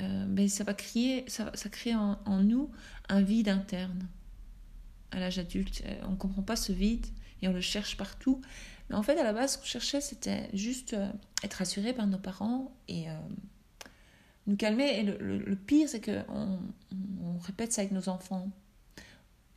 Euh, 0.00 0.48
ça 0.48 0.62
va 0.62 0.74
créer, 0.74 1.24
ça, 1.28 1.50
crée 1.70 1.94
en, 1.96 2.16
nous 2.42 2.70
un 3.08 3.22
vide 3.22 3.48
interne 3.48 4.08
à 5.10 5.18
l'âge 5.18 5.40
adulte. 5.40 5.82
On 6.04 6.12
ne 6.12 6.16
comprend 6.16 6.42
pas 6.42 6.56
ce 6.56 6.72
vide 6.72 7.06
et 7.42 7.48
on 7.48 7.52
le 7.52 7.60
cherche 7.60 7.96
partout. 7.96 8.40
Mais 8.88 8.96
en 8.96 9.02
fait, 9.02 9.18
à 9.18 9.24
la 9.24 9.32
base, 9.32 9.54
ce 9.54 9.58
qu'on 9.58 9.64
cherchait, 9.64 10.00
c'était 10.00 10.48
juste 10.52 10.96
être 11.42 11.54
rassuré 11.54 11.92
par 11.92 12.06
nos 12.06 12.18
parents 12.18 12.72
et 12.88 13.06
nous 14.46 14.56
calmer. 14.56 14.98
Et 14.98 15.02
le, 15.02 15.56
pire, 15.56 15.88
c'est 15.88 16.04
qu'on 16.04 16.58
on 17.22 17.38
répète 17.38 17.72
ça 17.72 17.82
avec 17.82 17.92
nos 17.92 18.08
enfants. 18.08 18.50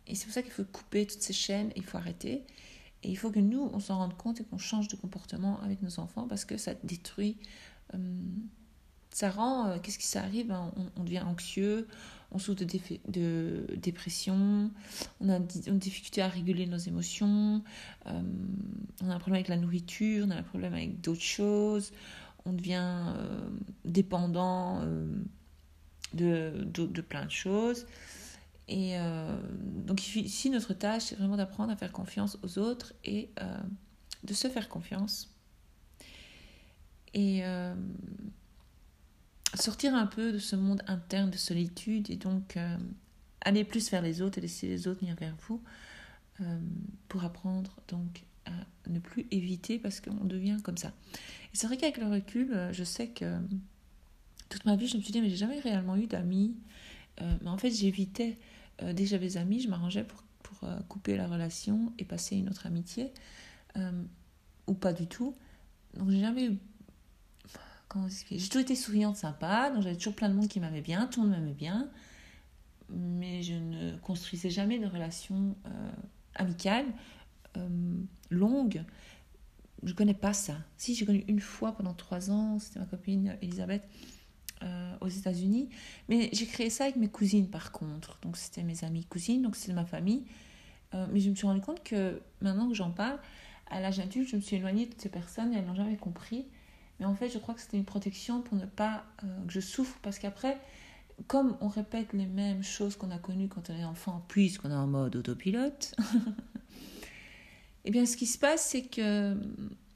Et 0.07 0.15
c'est 0.15 0.25
pour 0.25 0.33
ça 0.33 0.41
qu'il 0.41 0.51
faut 0.51 0.63
couper 0.63 1.05
toutes 1.05 1.21
ces 1.21 1.33
chaînes, 1.33 1.71
il 1.75 1.83
faut 1.83 1.97
arrêter. 1.97 2.45
Et 3.03 3.09
il 3.09 3.15
faut 3.17 3.29
que 3.29 3.39
nous, 3.39 3.69
on 3.73 3.79
s'en 3.79 3.97
rende 3.97 4.17
compte 4.17 4.41
et 4.41 4.43
qu'on 4.43 4.57
change 4.57 4.87
de 4.87 4.95
comportement 4.95 5.61
avec 5.61 5.81
nos 5.81 5.99
enfants 5.99 6.27
parce 6.27 6.45
que 6.45 6.57
ça 6.57 6.73
détruit, 6.83 7.37
euh, 7.93 7.97
ça 9.17 9.31
rend, 9.31 9.67
euh, 9.67 9.77
qu'est-ce 9.81 9.97
qui 9.97 10.05
ça 10.05 10.21
arrive 10.21 10.51
hein, 10.51 10.71
on, 10.95 11.03
devient 11.03 11.21
anxieux, 11.21 11.87
on 12.31 12.37
souffre 12.37 12.63
de, 12.63 13.65
dépression, 13.75 14.69
on 15.21 15.29
a 15.29 15.37
une 15.65 15.79
difficulté 15.79 16.21
à 16.21 16.27
réguler 16.27 16.67
nos 16.67 16.77
émotions, 16.77 17.63
euh, 18.05 18.21
on 19.03 19.09
a 19.09 19.15
un 19.15 19.17
problème 19.17 19.37
avec 19.39 19.47
la 19.47 19.57
nourriture, 19.57 20.27
on 20.27 20.29
a 20.29 20.35
un 20.35 20.43
problème 20.43 20.75
avec 20.75 21.01
d'autres 21.01 21.19
choses, 21.19 21.93
on 22.45 22.53
devient 22.53 23.11
dépendant 23.85 24.83
de, 26.13 26.63
de, 26.63 27.01
plein 27.01 27.25
de 27.25 27.31
choses. 27.31 27.87
Et 28.67 28.99
euh, 28.99 29.35
donc 29.63 30.15
ici, 30.15 30.51
notre 30.51 30.75
tâche, 30.75 31.05
c'est 31.05 31.15
vraiment 31.15 31.37
d'apprendre 31.37 31.71
à 31.71 31.75
faire 31.75 31.91
confiance 31.91 32.37
aux 32.43 32.59
autres 32.59 32.93
et 33.03 33.31
euh, 33.41 33.57
de 34.23 34.33
se 34.35 34.47
faire 34.47 34.69
confiance. 34.69 35.33
Et 37.15 37.43
euh, 37.43 37.73
sortir 39.61 39.95
un 39.95 40.07
peu 40.07 40.31
de 40.31 40.39
ce 40.39 40.55
monde 40.55 40.81
interne 40.87 41.29
de 41.29 41.37
solitude 41.37 42.09
et 42.09 42.15
donc 42.15 42.57
aller 43.41 43.63
plus 43.63 43.89
vers 43.91 44.01
les 44.01 44.21
autres 44.21 44.37
et 44.37 44.41
laisser 44.41 44.67
les 44.67 44.87
autres 44.87 45.01
venir 45.01 45.15
vers 45.15 45.35
vous 45.47 45.61
pour 47.07 47.23
apprendre 47.23 47.77
donc 47.87 48.23
à 48.45 48.51
ne 48.89 48.99
plus 48.99 49.25
éviter 49.31 49.79
parce 49.79 50.01
qu'on 50.01 50.25
devient 50.25 50.57
comme 50.63 50.77
ça. 50.77 50.93
Et 51.53 51.57
c'est 51.57 51.67
vrai 51.67 51.77
qu'avec 51.77 51.97
le 51.97 52.07
recul, 52.07 52.69
je 52.71 52.83
sais 52.83 53.07
que 53.07 53.37
toute 54.49 54.65
ma 54.65 54.75
vie, 54.75 54.87
je 54.87 54.97
me 54.97 55.01
suis 55.01 55.11
dit, 55.11 55.21
mais 55.21 55.29
j'ai 55.29 55.37
jamais 55.37 55.59
réellement 55.59 55.97
eu 55.97 56.07
d'amis. 56.07 56.55
mais 57.19 57.49
en 57.49 57.57
fait, 57.57 57.71
j'évitais 57.71 58.37
euh, 58.83 58.93
dès 58.93 59.03
que 59.03 59.09
j'avais 59.09 59.27
des 59.27 59.37
amis, 59.37 59.61
je 59.61 59.69
m'arrangeais 59.69 60.03
pour, 60.03 60.23
pour 60.43 60.69
euh, 60.69 60.79
couper 60.87 61.17
la 61.17 61.27
relation 61.27 61.93
et 61.97 62.05
passer 62.05 62.35
une 62.35 62.49
autre 62.49 62.65
amitié, 62.65 63.11
euh, 63.77 64.03
ou 64.67 64.73
pas 64.73 64.93
du 64.93 65.07
tout. 65.07 65.35
Donc 65.95 66.09
j'ai 66.09 66.19
jamais 66.19 66.45
eu. 66.45 66.57
J'ai 68.31 68.47
toujours 68.47 68.61
été 68.61 68.75
souriante, 68.75 69.15
sympa, 69.15 69.71
donc 69.71 69.83
j'avais 69.83 69.95
toujours 69.95 70.15
plein 70.15 70.29
de 70.29 70.33
monde 70.33 70.47
qui 70.47 70.59
m'aimait 70.59 70.81
bien, 70.81 71.07
tout 71.07 71.21
le 71.21 71.29
monde 71.29 71.39
m'aimait 71.39 71.53
bien, 71.53 71.89
mais 72.89 73.41
je 73.43 73.53
ne 73.53 73.97
construisais 73.97 74.49
jamais 74.49 74.77
de 74.77 74.85
relations 74.85 75.55
amicales 76.35 76.85
longues. 78.29 78.83
Je 79.83 79.93
connais 79.93 80.13
pas 80.13 80.33
ça. 80.33 80.57
Si, 80.77 80.95
j'ai 80.95 81.05
connu 81.05 81.23
une 81.27 81.39
fois 81.39 81.71
pendant 81.71 81.93
trois 81.93 82.31
ans, 82.31 82.59
c'était 82.59 82.79
ma 82.79 82.85
copine 82.85 83.37
Elisabeth 83.41 83.87
euh, 84.63 84.95
aux 85.01 85.07
États-Unis. 85.07 85.69
Mais 86.09 86.29
j'ai 86.33 86.47
créé 86.47 86.69
ça 86.69 86.85
avec 86.85 86.95
mes 86.95 87.09
cousines 87.09 87.49
par 87.49 87.71
contre. 87.71 88.17
Donc 88.21 88.37
c'était 88.37 88.63
mes 88.63 88.83
amies 88.83 89.05
cousines, 89.05 89.43
donc 89.43 89.55
c'est 89.55 89.73
ma 89.73 89.85
famille. 89.85 90.25
Euh, 90.93 91.05
mais 91.11 91.19
je 91.19 91.29
me 91.29 91.35
suis 91.35 91.45
rendu 91.45 91.61
compte 91.61 91.83
que 91.83 92.21
maintenant 92.41 92.67
que 92.67 92.73
j'en 92.73 92.91
parle, 92.91 93.19
à 93.69 93.79
l'âge 93.79 93.99
adulte, 93.99 94.29
je 94.29 94.35
me 94.35 94.41
suis 94.41 94.55
éloignée 94.55 94.87
de 94.87 94.95
ces 94.97 95.09
personnes 95.09 95.53
et 95.53 95.57
elles 95.57 95.65
n'ont 95.65 95.75
jamais 95.75 95.97
compris. 95.97 96.47
Mais 96.99 97.05
en 97.05 97.15
fait, 97.15 97.29
je 97.29 97.37
crois 97.37 97.53
que 97.53 97.61
c'était 97.61 97.77
une 97.77 97.85
protection 97.85 98.41
pour 98.41 98.57
ne 98.57 98.65
pas 98.65 99.05
euh, 99.23 99.45
que 99.45 99.53
je 99.53 99.59
souffre 99.59 99.97
parce 100.01 100.19
qu'après, 100.19 100.57
comme 101.27 101.57
on 101.61 101.67
répète 101.67 102.13
les 102.13 102.25
mêmes 102.25 102.63
choses 102.63 102.95
qu'on 102.95 103.11
a 103.11 103.17
connues 103.17 103.47
quand 103.47 103.69
on 103.69 103.75
est 103.75 103.85
enfant, 103.85 104.23
puisqu'on 104.27 104.71
est 104.71 104.75
en 104.75 104.87
mode 104.87 105.15
autopilote, 105.15 105.95
eh 107.85 107.91
bien 107.91 108.05
ce 108.05 108.17
qui 108.17 108.25
se 108.25 108.37
passe, 108.37 108.65
c'est 108.65 108.83
que 108.83 109.35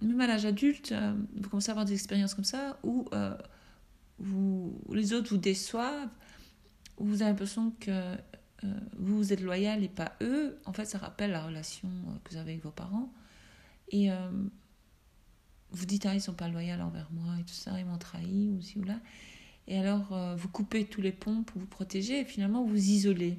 même 0.01 0.21
à 0.21 0.27
l'âge 0.27 0.45
adulte, 0.45 0.93
vous 1.35 1.49
commencez 1.49 1.69
à 1.69 1.73
avoir 1.73 1.85
des 1.85 1.93
expériences 1.93 2.33
comme 2.33 2.45
ça 2.45 2.77
où 2.83 3.07
vous, 4.21 4.79
les 4.91 5.13
autres 5.13 5.29
vous 5.29 5.37
déçoivent, 5.37 6.09
ou 6.97 7.05
vous 7.05 7.21
avez 7.21 7.31
l'impression 7.31 7.73
que 7.79 7.91
euh, 8.63 8.67
vous, 8.97 9.33
êtes 9.33 9.41
loyal 9.41 9.83
et 9.83 9.89
pas 9.89 10.13
eux, 10.21 10.57
en 10.65 10.73
fait, 10.73 10.85
ça 10.85 10.97
rappelle 10.97 11.31
la 11.31 11.43
relation 11.43 11.87
euh, 11.89 12.11
que 12.23 12.31
vous 12.31 12.37
avez 12.37 12.51
avec 12.51 12.63
vos 12.63 12.71
parents. 12.71 13.11
Et 13.89 14.11
euh, 14.11 14.15
vous 15.71 15.86
dites, 15.86 16.05
ah, 16.05 16.13
ils 16.13 16.21
sont 16.21 16.34
pas 16.34 16.47
loyaux 16.47 16.81
envers 16.81 17.10
moi 17.12 17.36
et 17.39 17.43
tout 17.43 17.53
ça, 17.53 17.79
ils 17.79 17.86
m'ont 17.86 17.97
trahi, 17.97 18.49
ou 18.49 18.62
ci 18.62 18.77
ou 18.79 18.84
là. 18.84 18.99
Et 19.67 19.77
alors, 19.77 20.13
vous 20.36 20.49
coupez 20.49 20.86
tous 20.86 21.01
les 21.01 21.12
ponts 21.12 21.43
pour 21.43 21.62
vous 21.62 21.67
protéger 21.67 22.21
et 22.21 22.25
finalement, 22.25 22.63
vous 22.65 22.75
isolez. 22.75 23.38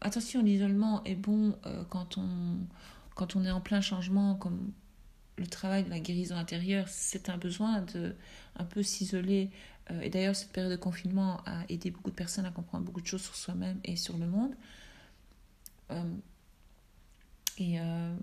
attention, 0.00 0.42
l'isolement 0.42 1.02
est 1.04 1.16
bon 1.16 1.54
quand, 1.90 2.16
on, 2.16 2.56
quand 3.14 3.36
on 3.36 3.44
est 3.44 3.50
en 3.50 3.60
plein 3.60 3.80
changement, 3.80 4.36
comme 4.36 4.72
le 5.36 5.46
travail 5.46 5.84
de 5.84 5.90
la 5.90 5.98
guérison 5.98 6.36
intérieure, 6.36 6.88
c'est 6.88 7.28
un 7.28 7.36
besoin 7.36 7.82
de 7.82 8.14
un 8.56 8.64
peu 8.64 8.82
s'isoler. 8.82 9.50
Euh, 9.90 10.00
et 10.00 10.10
d'ailleurs, 10.10 10.36
cette 10.36 10.52
période 10.52 10.72
de 10.72 10.76
confinement 10.76 11.40
a 11.46 11.64
aidé 11.68 11.90
beaucoup 11.90 12.10
de 12.10 12.16
personnes 12.16 12.44
à 12.44 12.50
comprendre 12.50 12.84
beaucoup 12.84 13.00
de 13.00 13.06
choses 13.06 13.22
sur 13.22 13.34
soi-même 13.34 13.80
et 13.84 13.96
sur 13.96 14.16
le 14.18 14.26
monde. 14.26 14.54
Euh, 15.90 16.02
et 17.58 17.80
euh, 17.80 18.16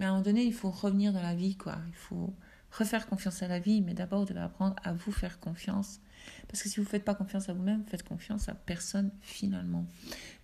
mais 0.00 0.06
à 0.06 0.08
un 0.08 0.12
moment 0.12 0.24
donné, 0.24 0.44
il 0.44 0.54
faut 0.54 0.70
revenir 0.70 1.12
dans 1.12 1.20
la 1.20 1.34
vie, 1.34 1.56
quoi. 1.56 1.76
Il 1.88 1.94
faut 1.94 2.34
refaire 2.72 3.06
confiance 3.06 3.42
à 3.42 3.48
la 3.48 3.58
vie, 3.58 3.82
mais 3.82 3.92
d'abord, 3.92 4.20
vous 4.20 4.26
devez 4.26 4.40
apprendre 4.40 4.74
à 4.82 4.94
vous 4.94 5.12
faire 5.12 5.38
confiance. 5.40 6.00
Parce 6.48 6.62
que 6.62 6.70
si 6.70 6.76
vous 6.76 6.84
ne 6.84 6.88
faites 6.88 7.04
pas 7.04 7.14
confiance 7.14 7.50
à 7.50 7.52
vous-même, 7.52 7.82
vous 7.82 7.88
faites 7.88 8.02
confiance 8.02 8.48
à 8.48 8.54
personne 8.54 9.10
finalement. 9.20 9.84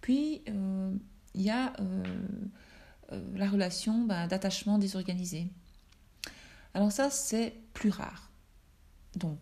Puis, 0.03 0.43
euh, 0.51 0.95
il 1.35 1.41
y 1.41 1.49
a 1.49 1.73
euh, 1.81 2.05
euh, 3.13 3.23
la 3.35 3.49
relation 3.49 4.05
bah, 4.05 4.27
d'attachement 4.27 4.77
désorganisé. 4.77 5.49
Alors 6.75 6.93
ça, 6.93 7.09
c'est 7.09 7.55
plus 7.73 7.91
rare. 7.91 8.31
Donc, 9.15 9.39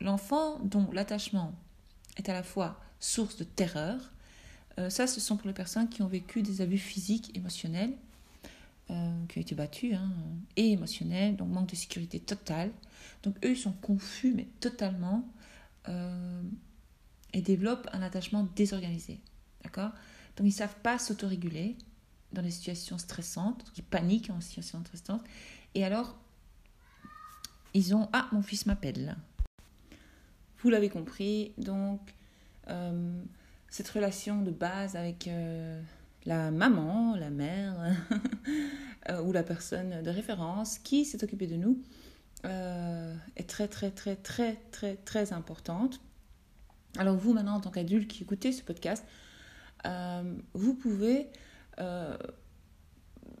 l'enfant 0.00 0.58
dont 0.58 0.90
l'attachement 0.92 1.54
est 2.16 2.28
à 2.28 2.32
la 2.32 2.42
fois 2.42 2.80
source 2.98 3.36
de 3.36 3.44
terreur, 3.44 4.10
ça, 4.88 5.06
ce 5.06 5.20
sont 5.20 5.36
pour 5.36 5.46
les 5.46 5.54
personnes 5.54 5.88
qui 5.88 6.02
ont 6.02 6.08
vécu 6.08 6.42
des 6.42 6.60
abus 6.60 6.78
physiques, 6.78 7.30
émotionnels, 7.36 7.92
euh, 8.90 9.26
qui 9.28 9.38
ont 9.38 9.40
été 9.40 9.54
battus, 9.54 9.94
hein, 9.94 10.12
et 10.56 10.72
émotionnels, 10.72 11.36
donc 11.36 11.48
manque 11.48 11.70
de 11.70 11.76
sécurité 11.76 12.20
totale. 12.20 12.70
Donc 13.22 13.36
eux, 13.44 13.52
ils 13.52 13.56
sont 13.56 13.72
confus, 13.72 14.34
mais 14.34 14.46
totalement, 14.60 15.26
euh, 15.88 16.42
et 17.32 17.40
développent 17.40 17.88
un 17.92 18.02
attachement 18.02 18.46
désorganisé. 18.54 19.20
D'accord? 19.62 19.90
Donc 20.36 20.46
ils 20.46 20.50
ne 20.50 20.50
savent 20.50 20.76
pas 20.82 20.98
s'autoréguler 20.98 21.76
dans 22.32 22.42
des 22.42 22.50
situations 22.50 22.98
stressantes, 22.98 23.64
ils 23.76 23.84
paniquent 23.84 24.30
en 24.30 24.40
situation 24.40 24.80
stressantes, 24.84 25.24
et 25.74 25.84
alors, 25.84 26.16
ils 27.72 27.94
ont 27.94 28.08
Ah, 28.12 28.28
mon 28.32 28.42
fils 28.42 28.66
m'appelle. 28.66 29.16
Vous 30.58 30.70
l'avez 30.70 30.90
compris, 30.90 31.52
donc, 31.58 32.14
euh, 32.68 33.22
cette 33.68 33.88
relation 33.88 34.42
de 34.42 34.50
base 34.50 34.94
avec 34.94 35.28
la 36.26 36.50
maman, 36.50 37.16
la 37.16 37.30
mère 37.30 37.74
euh, 39.10 39.22
ou 39.22 39.32
la 39.32 39.42
personne 39.42 40.02
de 40.02 40.10
référence 40.10 40.78
qui 40.78 41.04
s'est 41.04 41.22
occupée 41.22 41.46
de 41.46 41.56
nous 41.56 41.82
euh, 42.44 43.14
est 43.36 43.48
très 43.48 43.68
très 43.68 43.90
très 43.90 44.16
très 44.16 44.56
très 44.70 44.96
très 44.96 45.32
importante. 45.32 46.00
Alors 46.96 47.16
vous 47.16 47.32
maintenant 47.32 47.56
en 47.56 47.60
tant 47.60 47.70
qu'adulte 47.70 48.08
qui 48.08 48.22
écoutez 48.22 48.52
ce 48.52 48.62
podcast, 48.62 49.04
euh, 49.86 50.34
vous 50.54 50.74
pouvez, 50.74 51.28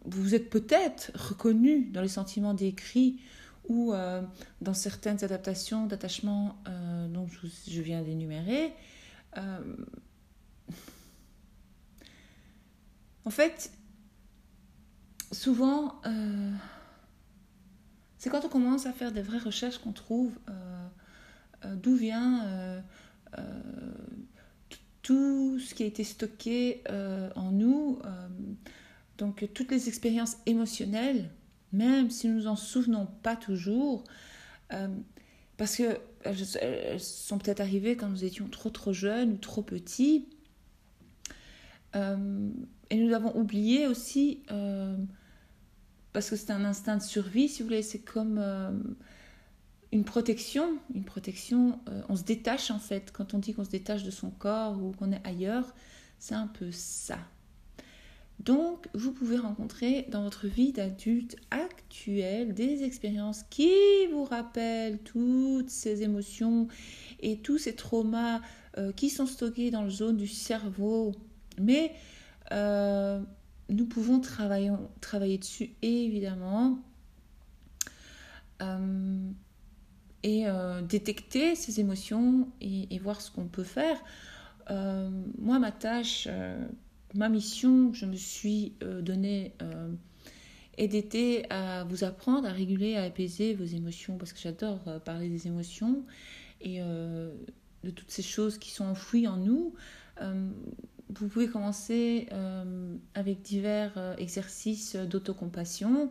vous 0.04 0.34
êtes 0.34 0.50
peut-être 0.50 1.12
reconnu 1.14 1.86
dans 1.86 2.02
les 2.02 2.08
sentiments 2.08 2.54
décrits 2.54 3.20
ou 3.68 3.94
dans 4.60 4.74
certaines 4.74 5.24
adaptations 5.24 5.86
d'attachement 5.86 6.58
dont 7.08 7.26
je 7.28 7.80
viens 7.80 8.02
d'énumérer. 8.02 8.74
En 13.24 13.30
fait, 13.30 13.72
souvent, 15.32 16.00
euh, 16.06 16.52
c'est 18.18 18.30
quand 18.30 18.44
on 18.44 18.48
commence 18.48 18.86
à 18.86 18.92
faire 18.92 19.12
des 19.12 19.22
vraies 19.22 19.38
recherches 19.38 19.78
qu'on 19.78 19.92
trouve 19.92 20.38
euh, 20.48 20.86
euh, 21.64 21.76
d'où 21.76 21.96
vient 21.96 22.82
tout 25.02 25.58
ce 25.58 25.74
qui 25.74 25.82
a 25.82 25.86
été 25.86 26.04
stocké 26.04 26.82
en 26.88 27.50
nous, 27.50 27.98
donc 29.18 29.46
toutes 29.52 29.70
les 29.70 29.88
expériences 29.88 30.36
émotionnelles, 30.46 31.30
même 31.72 32.10
si 32.10 32.28
nous 32.28 32.46
en 32.46 32.56
souvenons 32.56 33.06
pas 33.22 33.36
toujours, 33.36 34.04
parce 35.56 35.76
que 35.76 35.98
elles 36.22 37.00
sont 37.00 37.38
peut-être 37.38 37.60
arrivées 37.60 37.96
quand 37.96 38.08
nous 38.08 38.24
étions 38.24 38.48
trop 38.48 38.70
trop 38.70 38.92
jeunes 38.92 39.32
ou 39.32 39.36
trop 39.36 39.62
petits. 39.62 40.28
Et 42.90 42.96
nous 42.96 43.14
avons 43.14 43.36
oublié 43.36 43.86
aussi, 43.86 44.42
euh, 44.50 44.96
parce 46.12 46.30
que 46.30 46.36
c'est 46.36 46.50
un 46.50 46.64
instinct 46.64 46.96
de 46.96 47.02
survie, 47.02 47.48
si 47.48 47.62
vous 47.62 47.68
voulez, 47.68 47.82
c'est 47.82 48.00
comme 48.00 48.38
euh, 48.38 48.70
une 49.92 50.04
protection. 50.04 50.78
Une 50.94 51.04
protection, 51.04 51.80
euh, 51.88 52.02
on 52.08 52.16
se 52.16 52.24
détache 52.24 52.70
en 52.70 52.78
fait. 52.78 53.10
Quand 53.12 53.34
on 53.34 53.38
dit 53.38 53.54
qu'on 53.54 53.64
se 53.64 53.70
détache 53.70 54.04
de 54.04 54.10
son 54.10 54.30
corps 54.30 54.82
ou 54.82 54.92
qu'on 54.92 55.12
est 55.12 55.26
ailleurs, 55.26 55.74
c'est 56.18 56.34
un 56.34 56.46
peu 56.46 56.70
ça. 56.70 57.18
Donc, 58.40 58.88
vous 58.94 59.12
pouvez 59.12 59.38
rencontrer 59.38 60.06
dans 60.10 60.24
votre 60.24 60.48
vie 60.48 60.72
d'adulte 60.72 61.36
actuelle 61.50 62.52
des 62.52 62.82
expériences 62.82 63.44
qui 63.48 63.70
vous 64.10 64.24
rappellent 64.24 64.98
toutes 64.98 65.70
ces 65.70 66.02
émotions 66.02 66.66
et 67.20 67.38
tous 67.38 67.58
ces 67.58 67.76
traumas 67.76 68.40
qui 68.96 69.08
sont 69.08 69.26
stockés 69.26 69.70
dans 69.70 69.82
le 69.84 69.90
zone 69.90 70.16
du 70.16 70.26
cerveau. 70.26 71.12
Mais 71.60 71.94
euh, 72.52 73.20
nous 73.68 73.86
pouvons 73.86 74.20
travailler, 74.20 75.38
dessus, 75.38 75.70
évidemment, 75.82 76.78
euh, 78.62 79.30
et 80.22 80.46
euh, 80.46 80.82
détecter 80.82 81.54
ces 81.54 81.80
émotions 81.80 82.48
et, 82.60 82.98
voir 82.98 83.20
ce 83.20 83.30
qu'on 83.30 83.46
peut 83.46 83.64
faire. 83.64 83.98
moi, 84.68 85.58
ma 85.58 85.72
tâche, 85.72 86.28
ma 87.14 87.28
mission 87.28 87.90
que 87.90 87.96
je 87.96 88.06
me 88.06 88.16
suis 88.16 88.74
donnée 88.80 89.54
est 90.76 90.88
d'aider 90.88 91.46
à 91.50 91.84
vous 91.84 92.04
apprendre 92.04 92.48
à 92.48 92.52
réguler, 92.52 92.96
à 92.96 93.04
apaiser 93.04 93.54
vos 93.54 93.64
émotions, 93.64 94.18
parce 94.18 94.32
que 94.32 94.40
j'adore 94.40 94.80
parler 95.04 95.28
des 95.28 95.46
émotions 95.46 96.04
et 96.60 96.80
de 96.80 97.90
toutes 97.90 98.10
ces 98.10 98.22
choses 98.22 98.58
qui 98.58 98.70
sont 98.70 98.84
enfouies 98.84 99.26
en 99.26 99.36
nous 99.36 99.74
vous 101.10 101.28
pouvez 101.28 101.48
commencer 101.48 102.28
euh, 102.32 102.96
avec 103.14 103.42
divers 103.42 103.92
euh, 103.96 104.16
exercices 104.16 104.96
d'autocompassion. 104.96 106.10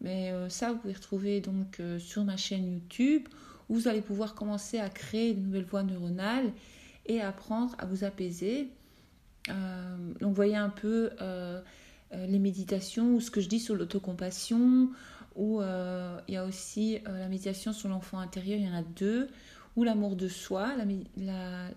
Mais 0.00 0.32
euh, 0.32 0.48
ça, 0.48 0.72
vous 0.72 0.78
pouvez 0.78 0.94
retrouver 0.94 1.40
donc 1.40 1.80
sur 1.98 2.24
ma 2.24 2.36
chaîne 2.36 2.70
YouTube 2.72 3.28
où 3.68 3.74
vous 3.74 3.88
allez 3.88 4.02
pouvoir 4.02 4.34
commencer 4.34 4.78
à 4.78 4.88
créer 4.88 5.34
de 5.34 5.40
nouvelles 5.40 5.64
voies 5.64 5.82
neuronales 5.82 6.52
et 7.06 7.20
apprendre 7.20 7.74
à 7.78 7.86
vous 7.86 8.04
apaiser. 8.04 8.68
donc, 9.48 10.34
voyez 10.34 10.56
un 10.56 10.68
peu 10.68 11.10
les 12.12 12.38
méditations 12.38 13.14
ou 13.14 13.20
ce 13.20 13.30
que 13.32 13.40
je 13.40 13.48
dis 13.48 13.58
sur 13.58 13.74
l'autocompassion. 13.74 14.90
Ou 15.34 15.60
il 15.62 16.34
y 16.34 16.36
a 16.36 16.44
aussi 16.44 17.00
la 17.04 17.28
méditation 17.28 17.72
sur 17.72 17.88
l'enfant 17.88 18.20
intérieur, 18.20 18.60
il 18.60 18.66
y 18.66 18.68
en 18.68 18.76
a 18.76 18.82
deux 18.82 19.28
ou 19.76 19.84
l'amour 19.84 20.16
de 20.16 20.26
soi, 20.26 20.74
la, 21.16 21.70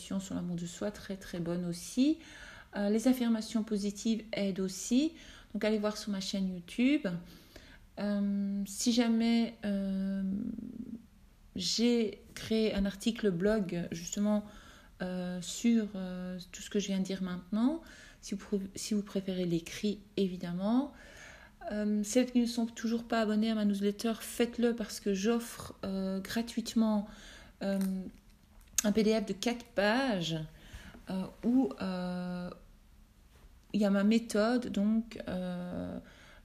sur 0.00 0.34
l'amour 0.34 0.56
de 0.56 0.66
soi, 0.66 0.90
très 0.90 1.16
très 1.16 1.40
bonne 1.40 1.64
aussi. 1.64 2.18
Euh, 2.76 2.90
les 2.90 3.08
affirmations 3.08 3.62
positives 3.62 4.22
aident 4.32 4.60
aussi. 4.60 5.12
Donc 5.54 5.64
allez 5.64 5.78
voir 5.78 5.96
sur 5.96 6.12
ma 6.12 6.20
chaîne 6.20 6.48
YouTube. 6.52 7.06
Euh, 7.98 8.62
si 8.66 8.92
jamais 8.92 9.54
euh, 9.64 10.22
j'ai 11.54 12.22
créé 12.34 12.74
un 12.74 12.84
article 12.84 13.30
blog 13.30 13.88
justement 13.90 14.44
sur 15.42 15.88
tout 16.52 16.62
ce 16.62 16.70
que 16.70 16.78
je 16.78 16.86
viens 16.86 16.98
de 17.00 17.04
dire 17.04 17.22
maintenant, 17.22 17.82
si 18.22 18.34
vous, 18.34 18.60
si 18.74 18.94
vous 18.94 19.02
préférez 19.02 19.44
l'écrit 19.44 20.00
évidemment. 20.16 20.94
celles 22.02 22.32
qui 22.32 22.40
ne 22.40 22.46
sont 22.46 22.64
toujours 22.64 23.04
pas 23.04 23.20
abonnées 23.20 23.50
à 23.50 23.54
ma 23.54 23.66
newsletter, 23.66 24.14
faites-le 24.20 24.74
parce 24.74 25.00
que 25.00 25.12
j'offre 25.12 25.74
gratuitement 26.22 27.06
un 27.60 28.92
PDF 28.92 29.26
de 29.26 29.32
4 29.32 29.64
pages 29.74 30.36
euh, 31.10 31.22
où 31.44 31.70
euh, 31.80 32.50
il 33.72 33.80
y 33.80 33.84
a 33.84 33.90
ma 33.90 34.04
méthode 34.04 34.68
donc 34.68 35.18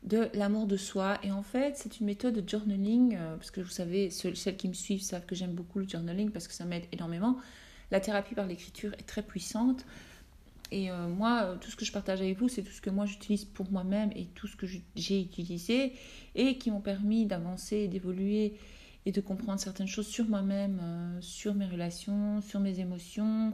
de 0.03 0.29
l'amour 0.33 0.67
de 0.67 0.77
soi. 0.77 1.17
Et 1.23 1.31
en 1.31 1.43
fait, 1.43 1.77
c'est 1.77 1.99
une 1.99 2.07
méthode 2.07 2.33
de 2.33 2.49
journaling, 2.49 3.17
parce 3.37 3.51
que 3.51 3.61
vous 3.61 3.69
savez, 3.69 4.09
celles 4.09 4.57
qui 4.57 4.67
me 4.67 4.73
suivent 4.73 5.01
savent 5.01 5.25
que 5.25 5.35
j'aime 5.35 5.53
beaucoup 5.53 5.79
le 5.79 5.87
journaling 5.87 6.31
parce 6.31 6.47
que 6.47 6.53
ça 6.53 6.65
m'aide 6.65 6.85
énormément. 6.91 7.37
La 7.91 7.99
thérapie 7.99 8.35
par 8.35 8.47
l'écriture 8.47 8.93
est 8.93 9.07
très 9.07 9.21
puissante. 9.21 9.85
Et 10.71 10.89
moi, 10.91 11.57
tout 11.61 11.69
ce 11.69 11.75
que 11.75 11.85
je 11.85 11.91
partage 11.91 12.21
avec 12.21 12.37
vous, 12.37 12.49
c'est 12.49 12.63
tout 12.63 12.71
ce 12.71 12.81
que 12.81 12.89
moi 12.89 13.05
j'utilise 13.05 13.45
pour 13.45 13.71
moi-même 13.71 14.09
et 14.15 14.25
tout 14.25 14.47
ce 14.47 14.55
que 14.55 14.65
j'ai 14.95 15.21
utilisé 15.21 15.93
et 16.35 16.57
qui 16.57 16.71
m'ont 16.71 16.81
permis 16.81 17.25
d'avancer, 17.25 17.87
d'évoluer 17.87 18.55
et 19.05 19.11
de 19.11 19.21
comprendre 19.21 19.59
certaines 19.59 19.87
choses 19.87 20.07
sur 20.07 20.25
moi-même, 20.25 20.79
euh, 20.81 21.21
sur 21.21 21.55
mes 21.55 21.65
relations, 21.65 22.41
sur 22.41 22.59
mes 22.59 22.79
émotions, 22.79 23.53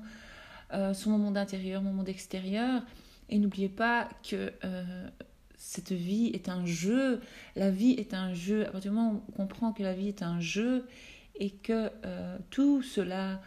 euh, 0.74 0.94
sur 0.94 1.12
mon 1.12 1.18
monde 1.18 1.38
intérieur, 1.38 1.82
mon 1.82 1.94
monde 1.94 2.10
extérieur. 2.10 2.82
Et 3.30 3.40
n'oubliez 3.40 3.70
pas 3.70 4.10
que 4.30 4.52
euh, 4.64 5.10
cette 5.58 5.92
vie 5.92 6.28
est 6.34 6.50
un 6.50 6.66
jeu. 6.66 7.22
La 7.56 7.72
vie 7.72 7.92
est 7.92 8.14
un 8.14 8.34
jeu. 8.34 8.68
À 8.68 8.72
partir 8.72 8.92
du 8.92 8.98
moment 8.98 9.14
où 9.14 9.24
on 9.30 9.32
comprend 9.32 9.74
que 9.74 9.84
la 9.84 9.94
vie 9.94 10.10
est 10.10 10.22
un 10.22 10.40
jeu 10.40 10.86
et 11.40 11.52
que 11.52 11.92
tout 12.50 12.82
cela, 12.82 13.42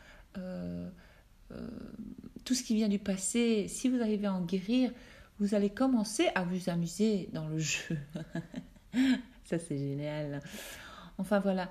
tout 2.44 2.54
ce 2.54 2.62
qui 2.62 2.76
vient 2.76 2.88
du 2.88 3.00
passé, 3.00 3.66
si 3.68 3.88
vous 3.88 4.00
arrivez 4.00 4.26
à 4.26 4.34
en 4.34 4.42
guérir, 4.42 4.92
vous 5.40 5.54
allez 5.54 5.70
commencer 5.70 6.28
à 6.34 6.44
vous 6.44 6.68
amuser 6.68 7.28
dans 7.32 7.48
le 7.48 7.58
jeu. 7.58 7.98
Ça, 9.44 9.58
c'est 9.58 9.78
génial. 9.78 10.42
Enfin 11.20 11.38
voilà. 11.38 11.68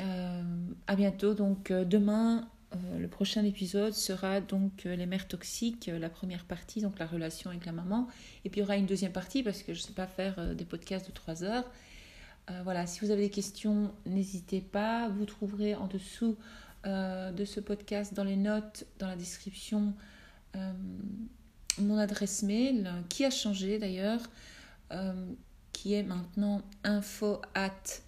Euh, 0.00 0.42
à 0.86 0.94
bientôt. 0.94 1.34
Donc 1.34 1.70
euh, 1.70 1.84
demain, 1.84 2.48
euh, 2.72 2.98
le 2.98 3.08
prochain 3.08 3.44
épisode 3.44 3.92
sera 3.92 4.40
donc 4.40 4.84
les 4.84 5.06
mères 5.06 5.26
toxiques, 5.26 5.90
la 5.92 6.08
première 6.08 6.44
partie, 6.44 6.80
donc 6.80 6.98
la 6.98 7.06
relation 7.06 7.50
avec 7.50 7.66
la 7.66 7.72
maman. 7.72 8.06
Et 8.44 8.50
puis 8.50 8.60
il 8.60 8.62
y 8.62 8.66
aura 8.66 8.76
une 8.76 8.86
deuxième 8.86 9.12
partie 9.12 9.42
parce 9.42 9.62
que 9.62 9.74
je 9.74 9.80
ne 9.80 9.86
sais 9.86 9.92
pas 9.92 10.06
faire 10.06 10.54
des 10.54 10.64
podcasts 10.64 11.06
de 11.06 11.12
3 11.12 11.44
heures. 11.44 11.64
Voilà, 12.64 12.86
si 12.86 13.00
vous 13.00 13.10
avez 13.10 13.24
des 13.24 13.30
questions, 13.30 13.92
n'hésitez 14.06 14.62
pas. 14.62 15.10
Vous 15.10 15.26
trouverez 15.26 15.74
en 15.74 15.86
dessous 15.86 16.38
de 16.86 17.44
ce 17.44 17.60
podcast, 17.60 18.14
dans 18.14 18.24
les 18.24 18.36
notes, 18.36 18.86
dans 18.98 19.06
la 19.06 19.16
description, 19.16 19.92
mon 21.78 21.98
adresse 21.98 22.42
mail, 22.42 22.90
qui 23.10 23.26
a 23.26 23.30
changé 23.30 23.78
d'ailleurs, 23.78 24.22
qui 25.74 25.92
est 25.92 26.02
maintenant 26.02 26.62
info 26.84 27.42
at 27.54 28.00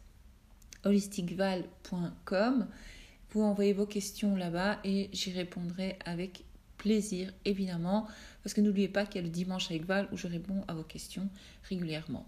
holisticval.com. 0.84 2.66
Vous 3.30 3.42
envoyez 3.42 3.72
vos 3.72 3.86
questions 3.86 4.34
là-bas 4.34 4.78
et 4.84 5.08
j'y 5.12 5.32
répondrai 5.32 5.98
avec 6.04 6.44
plaisir, 6.76 7.32
évidemment, 7.44 8.06
parce 8.42 8.54
que 8.54 8.60
n'oubliez 8.60 8.88
pas 8.88 9.06
qu'il 9.06 9.20
y 9.20 9.24
a 9.24 9.26
le 9.26 9.32
dimanche 9.32 9.70
avec 9.70 9.84
Val 9.84 10.08
où 10.12 10.16
je 10.16 10.26
réponds 10.26 10.64
à 10.66 10.74
vos 10.74 10.82
questions 10.82 11.28
régulièrement. 11.68 12.26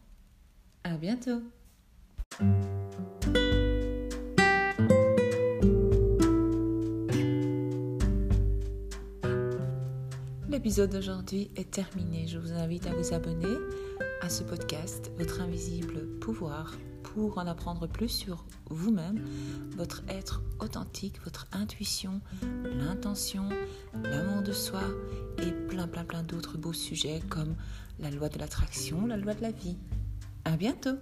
À 0.84 0.96
bientôt! 0.96 1.42
L'épisode 10.48 10.90
d'aujourd'hui 10.90 11.50
est 11.56 11.70
terminé. 11.70 12.26
Je 12.28 12.38
vous 12.38 12.52
invite 12.52 12.86
à 12.86 12.94
vous 12.94 13.14
abonner 13.14 13.56
à 14.20 14.28
ce 14.28 14.44
podcast, 14.44 15.10
Votre 15.18 15.40
invisible 15.40 16.18
pouvoir, 16.20 16.76
pour 17.14 17.38
en 17.38 17.46
apprendre 17.46 17.86
plus 17.86 18.08
sur 18.08 18.44
vous-même, 18.70 19.24
votre 19.76 20.02
être 20.08 20.42
authentique, 20.60 21.20
votre 21.24 21.46
intuition, 21.52 22.20
l'intention, 22.64 23.48
l'amour 24.02 24.42
de 24.42 24.52
soi 24.52 24.82
et 25.38 25.52
plein 25.68 25.86
plein 25.86 26.04
plein 26.04 26.22
d'autres 26.22 26.58
beaux 26.58 26.72
sujets 26.72 27.20
comme 27.28 27.54
la 27.98 28.10
loi 28.10 28.28
de 28.28 28.38
l'attraction, 28.38 29.06
la 29.06 29.16
loi 29.16 29.34
de 29.34 29.42
la 29.42 29.50
vie. 29.50 29.76
À 30.44 30.56
bientôt! 30.56 30.96